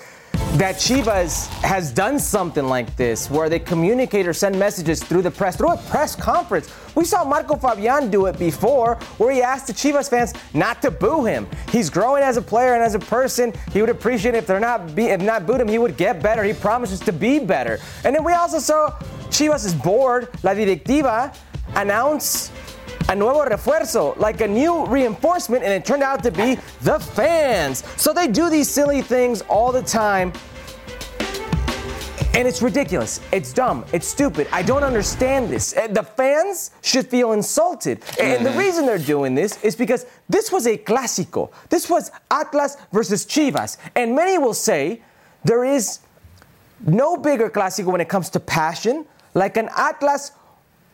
[0.57, 5.31] that Chivas has done something like this, where they communicate or send messages through the
[5.31, 6.69] press, through a press conference.
[6.95, 10.91] We saw Marco Fabian do it before, where he asked the Chivas fans not to
[10.91, 11.47] boo him.
[11.71, 13.53] He's growing as a player and as a person.
[13.71, 16.43] He would appreciate if they're not be, if not booed him, he would get better.
[16.43, 17.79] He promises to be better.
[18.03, 18.89] And then we also saw
[19.29, 21.33] Chivas' board, La Directiva,
[21.75, 22.51] announce
[23.09, 27.83] a nuevo refuerzo, like a new reinforcement, and it turned out to be the fans.
[27.97, 30.31] So they do these silly things all the time.
[32.35, 33.19] And it's ridiculous.
[33.31, 33.83] It's dumb.
[33.91, 34.47] It's stupid.
[34.51, 35.75] I don't understand this.
[35.75, 38.03] Eh, the fans should feel insulted.
[38.19, 38.59] Eh, and the mm-hmm.
[38.59, 41.51] reason they're doing this is because this was a clásico.
[41.69, 43.77] This was Atlas versus Chivas.
[43.95, 45.01] And many will say
[45.43, 45.99] there is
[46.85, 50.31] no bigger clásico when it comes to passion like an Atlas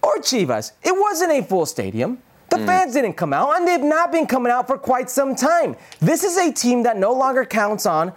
[0.06, 0.72] or Chivas.
[0.84, 2.20] It wasn't a full stadium.
[2.50, 2.66] The mm.
[2.66, 5.76] fans didn't come out, and they've not been coming out for quite some time.
[6.00, 8.14] This is a team that no longer counts on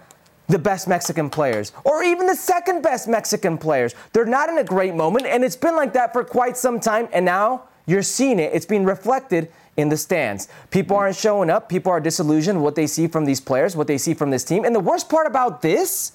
[0.47, 3.93] the best Mexican players or even the second best Mexican players.
[4.13, 7.09] They're not in a great moment, and it's been like that for quite some time,
[7.11, 8.53] and now you're seeing it.
[8.53, 10.47] It's being reflected in the stands.
[10.69, 11.69] People aren't showing up.
[11.69, 14.43] People are disillusioned with what they see from these players, what they see from this
[14.43, 14.63] team.
[14.63, 16.11] And the worst part about this,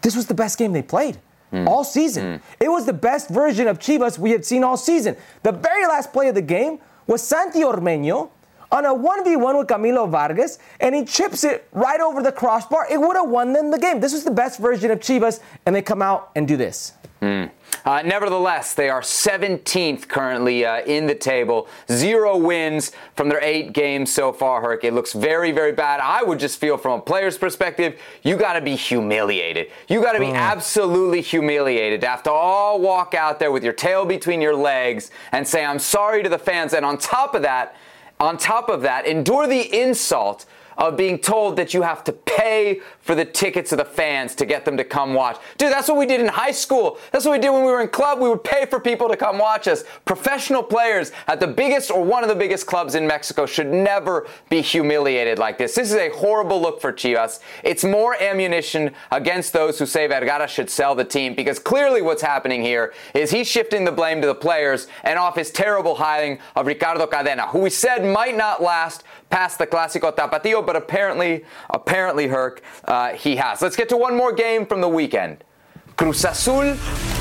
[0.00, 1.18] this was the best game they played
[1.54, 1.68] mm.
[1.68, 2.24] all season.
[2.24, 2.40] Mm.
[2.60, 5.16] It was the best version of Chivas we had seen all season.
[5.42, 8.30] The very last play of the game was Santi Ormeño
[8.72, 12.86] on a 1v1 with Camilo Vargas, and he chips it right over the crossbar.
[12.90, 14.00] It would have won them the game.
[14.00, 16.92] This was the best version of Chivas, and they come out and do this.
[17.24, 17.50] Mm.
[17.84, 21.68] Uh, nevertheless, they are 17th currently uh, in the table.
[21.90, 24.84] Zero wins from their eight games so far, Herc.
[24.84, 26.00] It looks very, very bad.
[26.00, 29.70] I would just feel from a player's perspective, you got to be humiliated.
[29.88, 33.72] You got to be absolutely humiliated to have to all walk out there with your
[33.72, 36.74] tail between your legs and say, I'm sorry to the fans.
[36.74, 37.76] And on top of that,
[38.24, 40.46] on top of that, endure the insult
[40.76, 44.46] of being told that you have to pay for the tickets of the fans to
[44.46, 45.38] get them to come watch.
[45.58, 46.98] Dude, that's what we did in high school.
[47.12, 48.18] That's what we did when we were in club.
[48.18, 49.84] We would pay for people to come watch us.
[50.06, 54.26] Professional players at the biggest or one of the biggest clubs in Mexico should never
[54.48, 55.74] be humiliated like this.
[55.74, 57.40] This is a horrible look for Chivas.
[57.62, 62.22] It's more ammunition against those who say Vergara should sell the team because clearly what's
[62.22, 66.38] happening here is he's shifting the blame to the players and off his terrible hiring
[66.56, 71.44] of Ricardo Cadena, who we said might not last past the Clásico Tapatío, but apparently,
[71.70, 73.62] apparently, Herc, uh, he has.
[73.62, 75.44] Let's get to one more game from the weekend.
[75.96, 76.76] Cruz Azul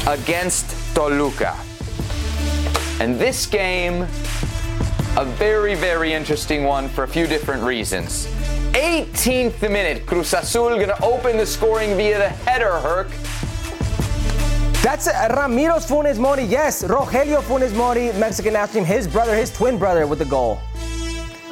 [0.08, 1.56] against Toluca.
[3.00, 4.02] And this game,
[5.18, 8.28] a very, very interesting one for a few different reasons.
[8.74, 13.10] 18th minute, Cruz Azul gonna open the scoring via the header, Herc.
[14.82, 16.44] That's uh, Ramiro Funes Mori.
[16.44, 20.60] Yes, Rogelio Funes Mori, Mexican national team, his brother, his twin brother with the goal.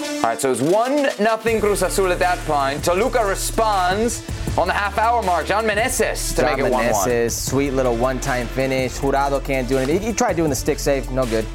[0.02, 2.84] All right, so it's 1 nothing Cruz Azul at that point.
[2.84, 4.28] Toluca responds
[4.58, 5.46] on the half hour mark.
[5.46, 7.30] John Meneses to John make it 1 1.
[7.30, 8.98] sweet little one time finish.
[9.00, 10.02] Jurado can't do anything.
[10.02, 11.46] He tried doing the stick save, no good.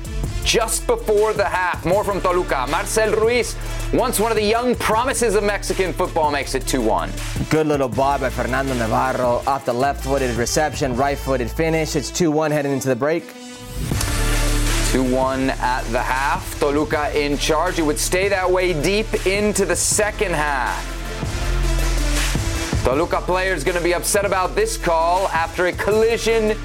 [0.44, 2.68] Just before the half, more from Toluca.
[2.70, 3.56] Marcel Ruiz,
[3.92, 7.10] once one of the young promises of Mexican football, makes it 2 1.
[7.50, 11.96] Good little ball by Fernando Navarro off the left footed reception, right footed finish.
[11.96, 13.24] It's 2 1 heading into the break.
[14.96, 16.58] 2 1 at the half.
[16.58, 17.78] Toluca in charge.
[17.78, 20.82] It would stay that way deep into the second half.
[22.82, 26.56] Toluca player is going to be upset about this call after a collision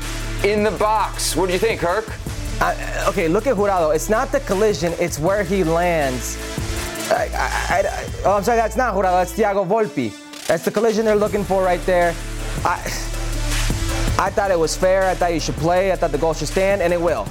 [0.46, 1.36] in the box.
[1.36, 2.08] What do you think, Herc?
[2.62, 3.94] Uh, okay, look at Jurado.
[3.94, 6.38] It's not the collision, it's where he lands.
[7.12, 10.14] I, I, I, oh, I'm sorry, that's not Jurado, that's Thiago Volpi.
[10.48, 12.16] That's the collision they're looking for right there.
[12.64, 12.80] I,
[14.18, 15.10] I thought it was fair.
[15.10, 15.92] I thought you should play.
[15.92, 17.28] I thought the goal should stand, and it will.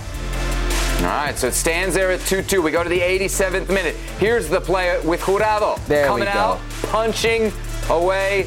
[1.01, 2.61] All right, so it stands there at 2 2.
[2.61, 3.97] We go to the 87th minute.
[4.19, 7.51] Here's the play with Jurado There we coming out, punching
[7.89, 8.47] away,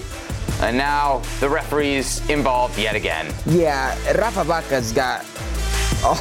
[0.61, 3.33] and now the referee's involved yet again.
[3.47, 5.25] Yeah, Rafa Baca's got
[6.03, 6.19] all,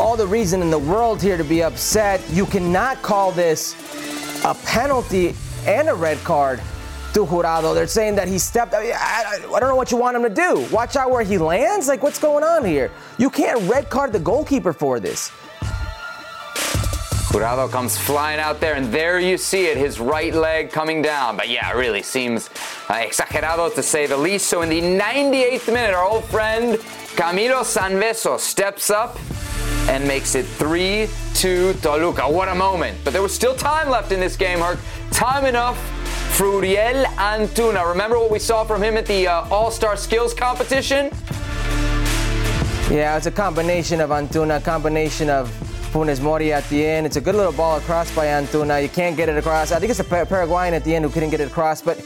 [0.00, 2.22] all the reason in the world here to be upset.
[2.30, 3.74] You cannot call this
[4.44, 5.34] a penalty
[5.66, 6.60] and a red card
[7.14, 7.74] to Jurado.
[7.74, 8.74] They're saying that he stepped.
[8.74, 10.66] I, I, I don't know what you want him to do.
[10.70, 11.88] Watch out where he lands.
[11.88, 12.90] Like, what's going on here?
[13.18, 15.30] You can't red card the goalkeeper for this.
[17.34, 21.36] Jurado comes flying out there, and there you see it, his right leg coming down.
[21.36, 22.48] But yeah, it really seems
[22.88, 24.46] uh, exagerado to say the least.
[24.46, 26.78] So in the 98th minute, our old friend
[27.16, 29.18] Camilo Sanvezzo steps up
[29.88, 32.22] and makes it 3 2 Toluca.
[32.22, 32.98] What a moment.
[33.02, 34.78] But there was still time left in this game, Herc.
[35.10, 35.76] Time enough
[36.36, 37.86] for Uriel Antuna.
[37.88, 41.10] Remember what we saw from him at the uh, All Star Skills competition?
[42.90, 45.48] Yeah, it's a combination of Antuna, combination of
[45.92, 47.06] Funes Mori at the end.
[47.06, 48.82] It's a good little ball across by Antuna.
[48.82, 49.72] You can't get it across.
[49.72, 51.98] I think it's a Paraguayan at the end who couldn't get it across, but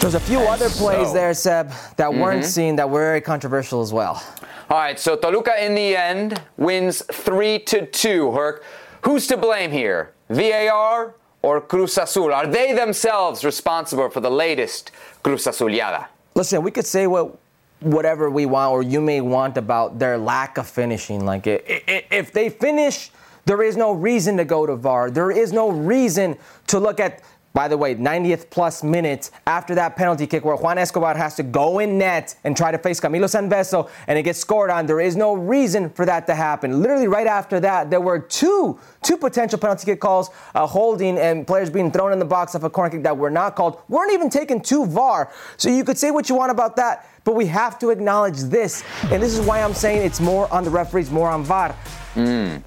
[0.00, 2.48] there's a few other plays so- there, Seb, that weren't Mhm.
[2.48, 4.22] seen that were very controversial as well.
[4.68, 8.32] All right, so Toluca in the end wins 3 to 2.
[8.32, 8.64] Herc,
[9.02, 10.10] who's to blame here?
[10.28, 11.14] VAR
[11.46, 12.32] or Cruz Azul?
[12.34, 14.90] Are they themselves responsible for the latest
[15.22, 16.06] Cruz Azuliada?
[16.34, 17.36] Listen, we could say what
[17.80, 21.24] whatever we want or you may want about their lack of finishing.
[21.24, 23.10] Like i- i- if they finish,
[23.44, 25.10] there is no reason to go to VAR.
[25.10, 26.36] There is no reason
[26.68, 27.20] to look at
[27.56, 31.42] by the way, 90th plus minutes after that penalty kick where Juan Escobar has to
[31.42, 34.84] go in net and try to face Camilo Sanvezzo and it gets scored on.
[34.84, 36.82] There is no reason for that to happen.
[36.82, 41.46] Literally right after that, there were two two potential penalty kick calls, uh, holding and
[41.46, 43.80] players being thrown in the box off a corner kick that were not called.
[43.88, 45.32] weren't even taken to VAR.
[45.56, 48.84] So you could say what you want about that, but we have to acknowledge this.
[49.04, 51.74] And this is why I'm saying it's more on the referees, more on VAR.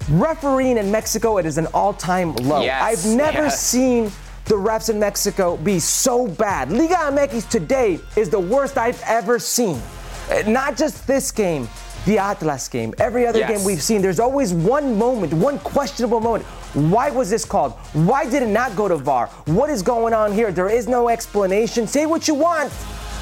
[0.08, 2.62] Refereeing in Mexico, it is an all-time low.
[2.62, 3.60] Yes, I've never yes.
[3.60, 4.10] seen
[4.50, 6.72] the refs in Mexico be so bad.
[6.72, 9.80] Liga MX today is the worst I've ever seen.
[10.28, 11.68] Uh, Not just this game,
[12.04, 13.48] the Atlas game, every other Yes.
[13.50, 14.02] game we've seen.
[14.02, 16.44] There's always one moment, one questionable moment.
[16.74, 17.74] Why was this called?
[17.92, 19.28] Why did it not go to VAR?
[19.46, 20.50] What is going on here?
[20.50, 21.86] There is no explanation.
[21.86, 22.72] Say what you want.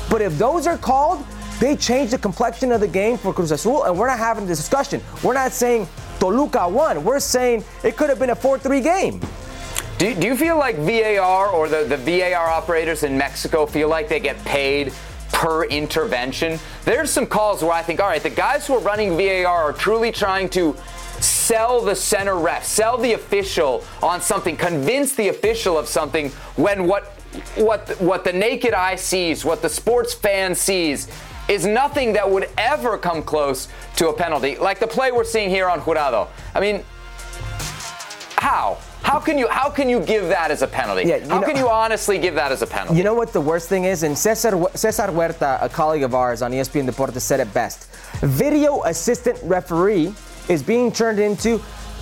[0.09, 1.23] But if those are called,
[1.61, 4.57] they change the complexion of the game for Cruz Azul, and we're not having this
[4.59, 5.03] discussion.
[5.23, 5.87] We're not saying
[6.21, 7.05] Toluca won.
[7.05, 9.21] We're saying it could have been a 4 3 game.
[9.99, 14.09] Do, do you feel like VAR or the, the VAR operators in Mexico feel like
[14.09, 14.93] they get paid
[15.33, 16.61] per intervention?
[16.85, 19.73] There's some calls where I think, all right, the guys who are running VAR are
[19.73, 20.77] truly trying to
[21.19, 26.87] sell the center ref, sell the official on something, convince the official of something when
[26.87, 27.07] what
[27.57, 31.09] what what the naked eye sees, what the sports fan sees
[31.49, 35.51] is nothing that would ever come close to a penalty, like the play we're seeing
[35.51, 36.29] here on Jurado.
[36.55, 36.85] I mean,
[38.37, 38.79] how?
[39.09, 41.05] How can you how can you give that as a penalty?
[41.09, 42.99] Yeah, how know- can you honestly give that as a penalty?
[42.99, 44.03] You know what the worst thing is?
[44.03, 47.89] And Cesar, Cesar Huerta, a colleague of ours on ESPN Deportes, said it best.
[48.21, 50.13] Video assistant referee
[50.51, 51.59] is being turned into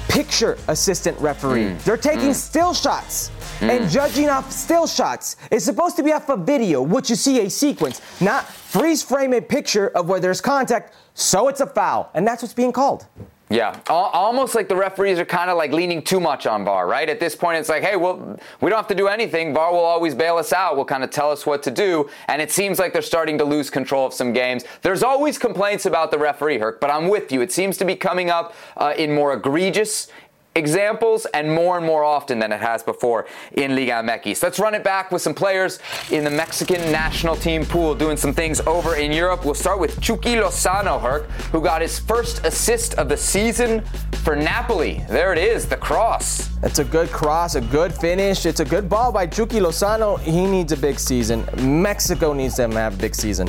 [0.09, 1.65] picture assistant referee.
[1.67, 1.83] Mm.
[1.85, 2.35] They're taking Mm.
[2.51, 3.31] still shots
[3.61, 3.91] and Mm.
[3.91, 5.37] judging off still shots.
[5.51, 9.33] It's supposed to be off a video, which you see a sequence, not freeze frame
[9.33, 12.09] a picture of where there's contact, so it's a foul.
[12.15, 13.07] And that's what's being called.
[13.49, 17.09] Yeah, almost like the referees are kind of like leaning too much on VAR, right?
[17.09, 19.55] At this point, it's like, hey, well, we don't have to do anything.
[19.55, 20.77] VAR will always bail us out.
[20.77, 22.11] Will kind of tell us what to do.
[22.27, 24.65] And it seems like they're starting to lose control of some games.
[24.83, 27.41] There's always complaints about the referee, Herc, but I'm with you.
[27.41, 30.09] It seems to be coming up uh, in more egregious
[30.57, 34.43] examples and more and more often than it has before in Liga MX.
[34.43, 35.79] Let's run it back with some players
[36.11, 39.45] in the Mexican national team pool doing some things over in Europe.
[39.45, 43.85] We'll start with Chucky Lozano, Herc, who got his first assist of the season
[44.25, 45.05] for Napoli.
[45.09, 46.49] There it is, the cross.
[46.63, 48.47] It's a good cross, a good finish.
[48.47, 50.19] It's a good ball by Chucky Lozano.
[50.19, 51.45] He needs a big season.
[51.59, 53.49] Mexico needs them to have a big season.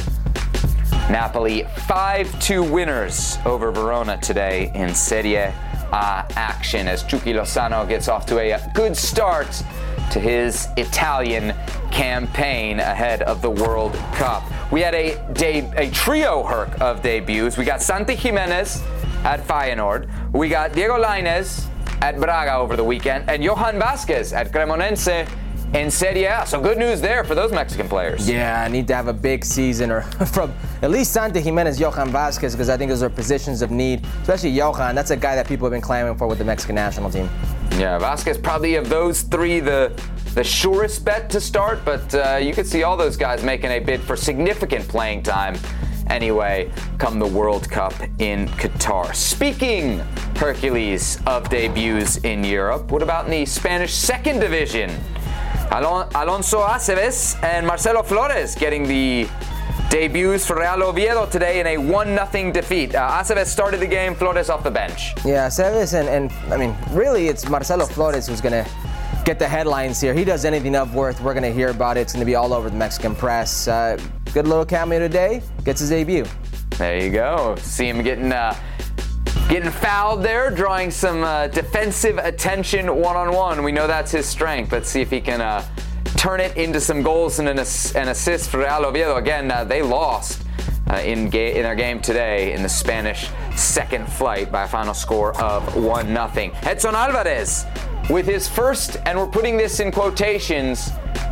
[1.09, 5.53] Napoli 5-2 winners over Verona today in Serie
[5.93, 9.47] A action as Chucky Lozano gets off to a good start
[10.11, 11.53] to his Italian
[11.91, 14.43] campaign ahead of the World Cup.
[14.71, 17.57] We had a, de- a trio herc of debuts.
[17.57, 18.83] We got Santi Jimenez
[19.23, 20.09] at Feyenoord.
[20.33, 21.67] We got Diego Lainez
[22.01, 25.27] at Braga over the weekend and Johan Vasquez at Cremonense
[25.73, 28.29] in said, yeah, So good news there for those Mexican players.
[28.29, 30.01] Yeah, I need to have a big season, or
[30.33, 34.05] from at least Santi Jimenez, Johan Vasquez, because I think those are positions of need.
[34.21, 37.09] Especially Johan, that's a guy that people have been clamoring for with the Mexican national
[37.09, 37.29] team.
[37.71, 39.91] Yeah, Vasquez probably of those three the
[40.33, 43.79] the surest bet to start, but uh, you could see all those guys making a
[43.79, 45.57] bid for significant playing time
[46.09, 49.13] anyway come the World Cup in Qatar.
[49.15, 49.99] Speaking
[50.35, 52.91] Herculez of debuts in Europe.
[52.91, 54.91] What about in the Spanish second division?
[55.71, 59.27] Alon- Alonso Aceves and Marcelo Flores getting the
[59.89, 62.95] debuts for Real Oviedo today in a 1-0 defeat.
[62.95, 65.13] Uh, Aceves started the game, Flores off the bench.
[65.25, 68.69] Yeah, Aceves and, and I mean, really, it's Marcelo Flores who's going to
[69.25, 70.13] get the headlines here.
[70.13, 72.01] He does anything of worth, we're going to hear about it.
[72.01, 73.67] It's going to be all over the Mexican press.
[73.67, 73.99] Uh,
[74.33, 75.41] good little cameo today.
[75.65, 76.25] Gets his debut.
[76.77, 77.55] There you go.
[77.59, 78.55] See him getting uh,
[79.49, 83.63] getting fouled there, drawing some uh, defensive attention one-on-one.
[83.63, 84.71] We know that's his strength.
[84.71, 85.65] Let's see if he can uh,
[86.15, 89.15] turn it into some goals and an, ass- an assist for Real Oviedo.
[89.15, 90.43] Again, uh, they lost
[90.89, 94.93] uh, in, ga- in their game today in the Spanish second flight by a final
[94.93, 96.51] score of 1 0.
[96.63, 97.65] Edson Alvarez
[98.09, 100.89] with his first, and we're putting this in quotations,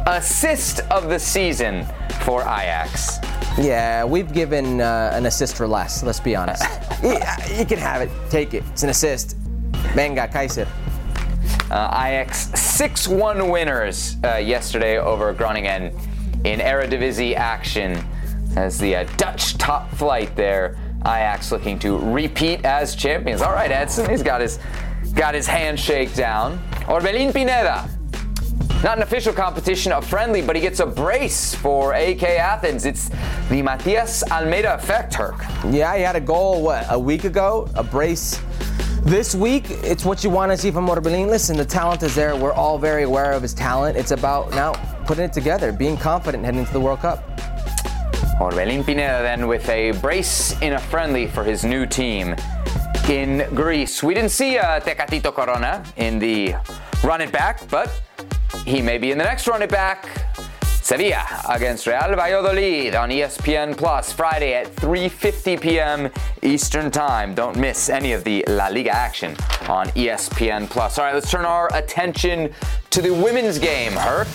[0.07, 1.85] assist of the season
[2.21, 3.17] for Ajax.
[3.57, 6.63] Yeah, we've given uh, an assist for less, let's be honest.
[7.03, 7.13] you,
[7.57, 8.63] you can have it, take it.
[8.71, 9.37] It's an assist.
[9.93, 10.67] Venga, Kaiser.
[11.71, 15.97] Uh, Ajax 6 1 winners uh, yesterday over Groningen
[16.43, 18.03] in Eredivisie action
[18.57, 20.77] as the uh, Dutch top flight there.
[21.01, 23.41] Ajax looking to repeat as champions.
[23.41, 24.59] All right, Edson, he's got his
[25.15, 26.59] got his handshake down.
[26.87, 27.89] Orbelin Pineda.
[28.83, 32.85] Not an official competition, a friendly, but he gets a brace for AEK Athens.
[32.85, 33.09] It's
[33.49, 35.39] the Matias Almeyda effect, Herc.
[35.71, 37.67] Yeah, he had a goal, what, a week ago?
[37.75, 38.39] A brace
[39.05, 41.27] this week, it's what you want to see from Orbelin.
[41.29, 42.35] Listen, the talent is there.
[42.35, 43.95] We're all very aware of his talent.
[43.95, 44.73] It's about now
[45.05, 47.23] putting it together, being confident heading into the World Cup.
[48.39, 52.35] Orbelin Pineda then with a brace in a friendly for his new team
[53.09, 54.01] in Greece.
[54.01, 56.55] We didn't see uh, Tecatito Corona in the
[57.03, 58.01] run it back, but
[58.65, 60.07] he may be in the next run it back.
[60.81, 66.09] Sevilla against Real Valladolid on ESPN Plus Friday at 3:50 p.m.
[66.41, 67.35] Eastern Time.
[67.35, 69.35] Don't miss any of the La Liga action
[69.67, 70.97] on ESPN Plus.
[70.97, 72.51] All right, let's turn our attention
[72.89, 73.93] to the women's game.
[73.93, 74.27] Herc,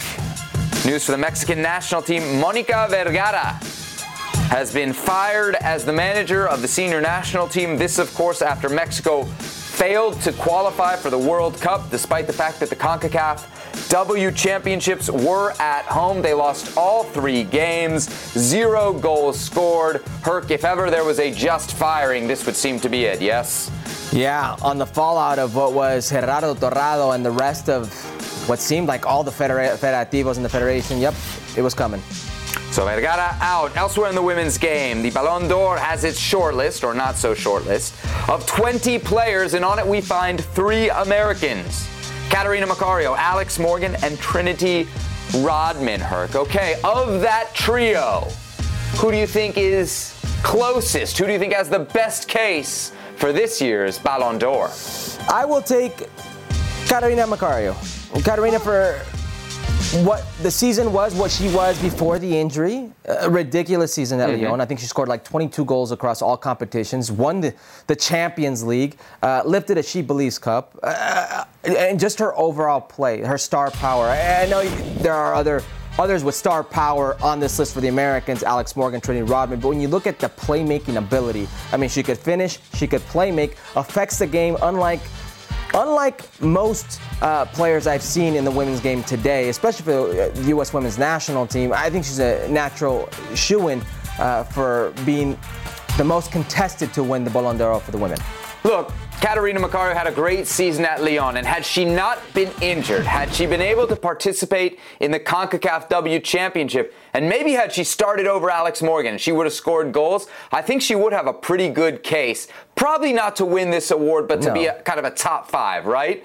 [0.84, 3.58] news for the Mexican national team: Monica Vergara
[4.50, 7.78] has been fired as the manager of the senior national team.
[7.78, 12.58] This, of course, after Mexico failed to qualify for the World Cup, despite the fact
[12.58, 16.20] that the CONCACAF W championships were at home.
[16.20, 20.02] They lost all three games, zero goals scored.
[20.22, 23.70] Herc, if ever there was a just firing, this would seem to be it, yes?
[24.12, 27.88] Yeah, on the fallout of what was Gerardo Torrado and the rest of
[28.48, 31.14] what seemed like all the federa- federativos in the federation, yep,
[31.56, 32.02] it was coming.
[32.70, 33.76] So Vergara out.
[33.76, 37.34] Elsewhere in the women's game, the Ballon d'Or has its short list, or not so
[37.34, 37.94] short list,
[38.28, 41.88] of 20 players, and on it we find three Americans.
[42.30, 44.86] Catarina Macario, Alex Morgan, and Trinity
[45.38, 46.36] Rodman Herc.
[46.36, 48.28] Okay, of that trio,
[48.98, 50.14] who do you think is
[50.44, 51.18] closest?
[51.18, 54.70] Who do you think has the best case for this year's Ballon d'Or?
[55.28, 56.08] I will take
[56.86, 57.74] Catarina Macario.
[58.24, 59.00] Catarina for
[60.04, 62.90] what the season was, what she was before the injury.
[63.06, 64.42] A ridiculous season at Mhm.
[64.44, 64.60] Lyon.
[64.60, 67.54] I think she scored like 22 goals across all competitions, won the,
[67.88, 73.20] the Champions League, uh, lifted a She Believes Cup, uh, and just her overall play,
[73.22, 74.06] her star power.
[74.06, 74.62] I, I know
[75.02, 75.62] there are other
[75.98, 79.68] others with star power on this list for the Americans, Alex Morgan, Trinity Rodman, but
[79.68, 83.30] when you look at the playmaking ability, I mean, she could finish, she could play
[83.30, 85.00] make, affects the game unlike
[85.74, 90.72] Unlike most uh, players I've seen in the women's game today, especially for the U.S.
[90.72, 93.82] women's national team, I think she's a natural shoe-in
[94.18, 95.38] uh, for being
[95.96, 98.18] the most contested to win the Ballon d'Or for the women.
[98.64, 103.04] Look, Catarina Macario had a great season at Lyon, and had she not been injured,
[103.04, 107.84] had she been able to participate in the CONCACAF W Championship, and maybe had she
[107.84, 111.32] started over Alex Morgan, she would have scored goals, I think she would have a
[111.32, 112.48] pretty good case.
[112.74, 114.54] Probably not to win this award, but to No.
[114.54, 116.24] be a, kind of a top five, right?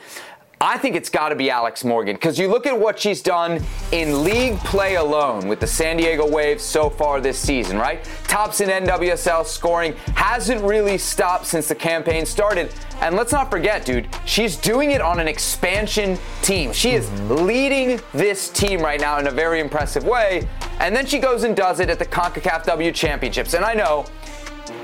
[0.62, 3.62] I think it's got to be Alex Morgan because you look at what she's done
[3.92, 8.04] in league play alone with the San Diego Waves so far this season, right?
[8.30, 12.74] Tops in NWSL scoring, hasn't really stopped since the campaign started.
[13.02, 16.72] And let's not forget, dude, she's doing it on an expansion team.
[16.72, 20.48] She is leading this team right now in a very impressive way.
[20.80, 23.56] And then she goes and does it at the CONCACAF W Championships.
[23.56, 24.06] And I know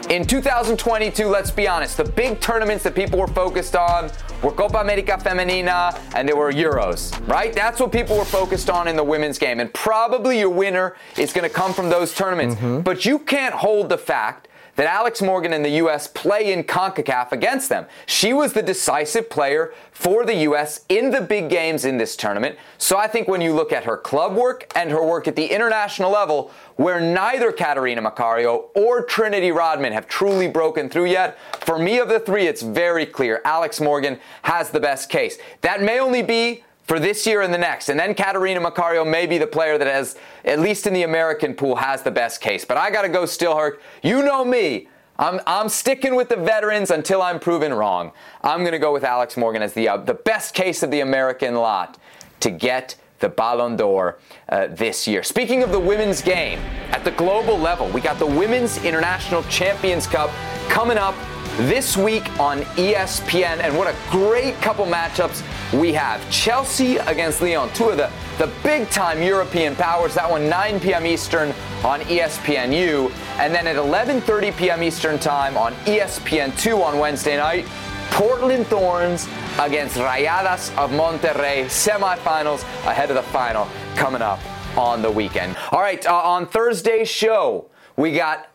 [0.10, 4.12] in 2022, let's be honest, the big tournaments that people were focused on
[4.42, 7.54] were Copa America Femenina and there were Euros, right?
[7.54, 9.60] That's what people were focused on in the women's game.
[9.60, 12.56] And probably your winner is going to come from those tournaments.
[12.56, 12.82] Mm-hmm.
[12.82, 16.08] But you can't hold the fact that Alex Morgan and the U.S.
[16.08, 17.86] play in CONCACAF against them.
[18.06, 20.86] She was the decisive player for the U.S.
[20.90, 22.58] in the big games in this tournament.
[22.78, 25.46] So I think when you look at her club work and her work at the
[25.46, 31.78] international level, where neither Catarina Macario or Trinity Rodman have truly broken through yet, for
[31.78, 35.38] me of the three, it's very clear Alex Morgan has the best case.
[35.62, 37.88] That may only be for this year and the next.
[37.88, 41.54] And then Catarina Macario may be the player that has, at least in the American
[41.54, 42.66] pool, has the best case.
[42.66, 43.82] But I got to go still Herc.
[44.04, 44.90] You know me.
[45.18, 48.12] I'm, I'm sticking with the veterans until I'm proven wrong.
[48.44, 51.00] I'm going to go with Alex Morgan as the, uh, the best case of the
[51.00, 51.98] American lot
[52.42, 54.20] to get the Ballon d'Or
[54.50, 55.24] uh, this year.
[55.24, 56.60] Speaking of the women's game,
[56.90, 60.30] at the global level, we got the Women's International Champions Cup
[60.68, 61.16] coming up
[61.58, 63.60] this week on ESPN.
[63.60, 65.44] And what a great couple matchups
[65.80, 66.30] we have.
[66.30, 70.14] Chelsea against Lyon, two of the, the big time European powers.
[70.16, 71.06] That one 9 p.m.
[71.06, 71.50] Eastern
[71.84, 73.12] on ESPNU.
[73.40, 74.84] And then at 11:30 p.m.
[74.84, 77.66] Eastern time on ESPN2 on Wednesday night,
[78.12, 79.28] Portland Thorns
[79.60, 84.40] against Rayadas of Monterrey, semifinals ahead of the final coming up
[84.78, 85.56] on the weekend.
[85.72, 88.51] All right, uh, on Thursday's show, we got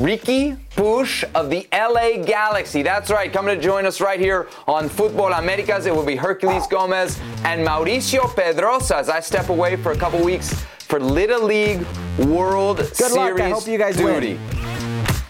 [0.00, 2.82] Riqui Puig of the LA Galaxy.
[2.82, 5.84] That's right, coming to join us right here on Futbol Americas.
[5.84, 10.24] It will be Herculez Gomez and Mauricio Pedroza as I step away for a couple
[10.24, 11.84] weeks for Little League
[12.18, 13.40] World Good Series luck.
[13.40, 14.36] I hope you guys duty.
[14.36, 14.40] win.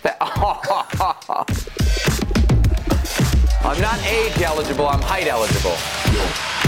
[3.63, 6.60] I'm not age eligible, I'm height eligible.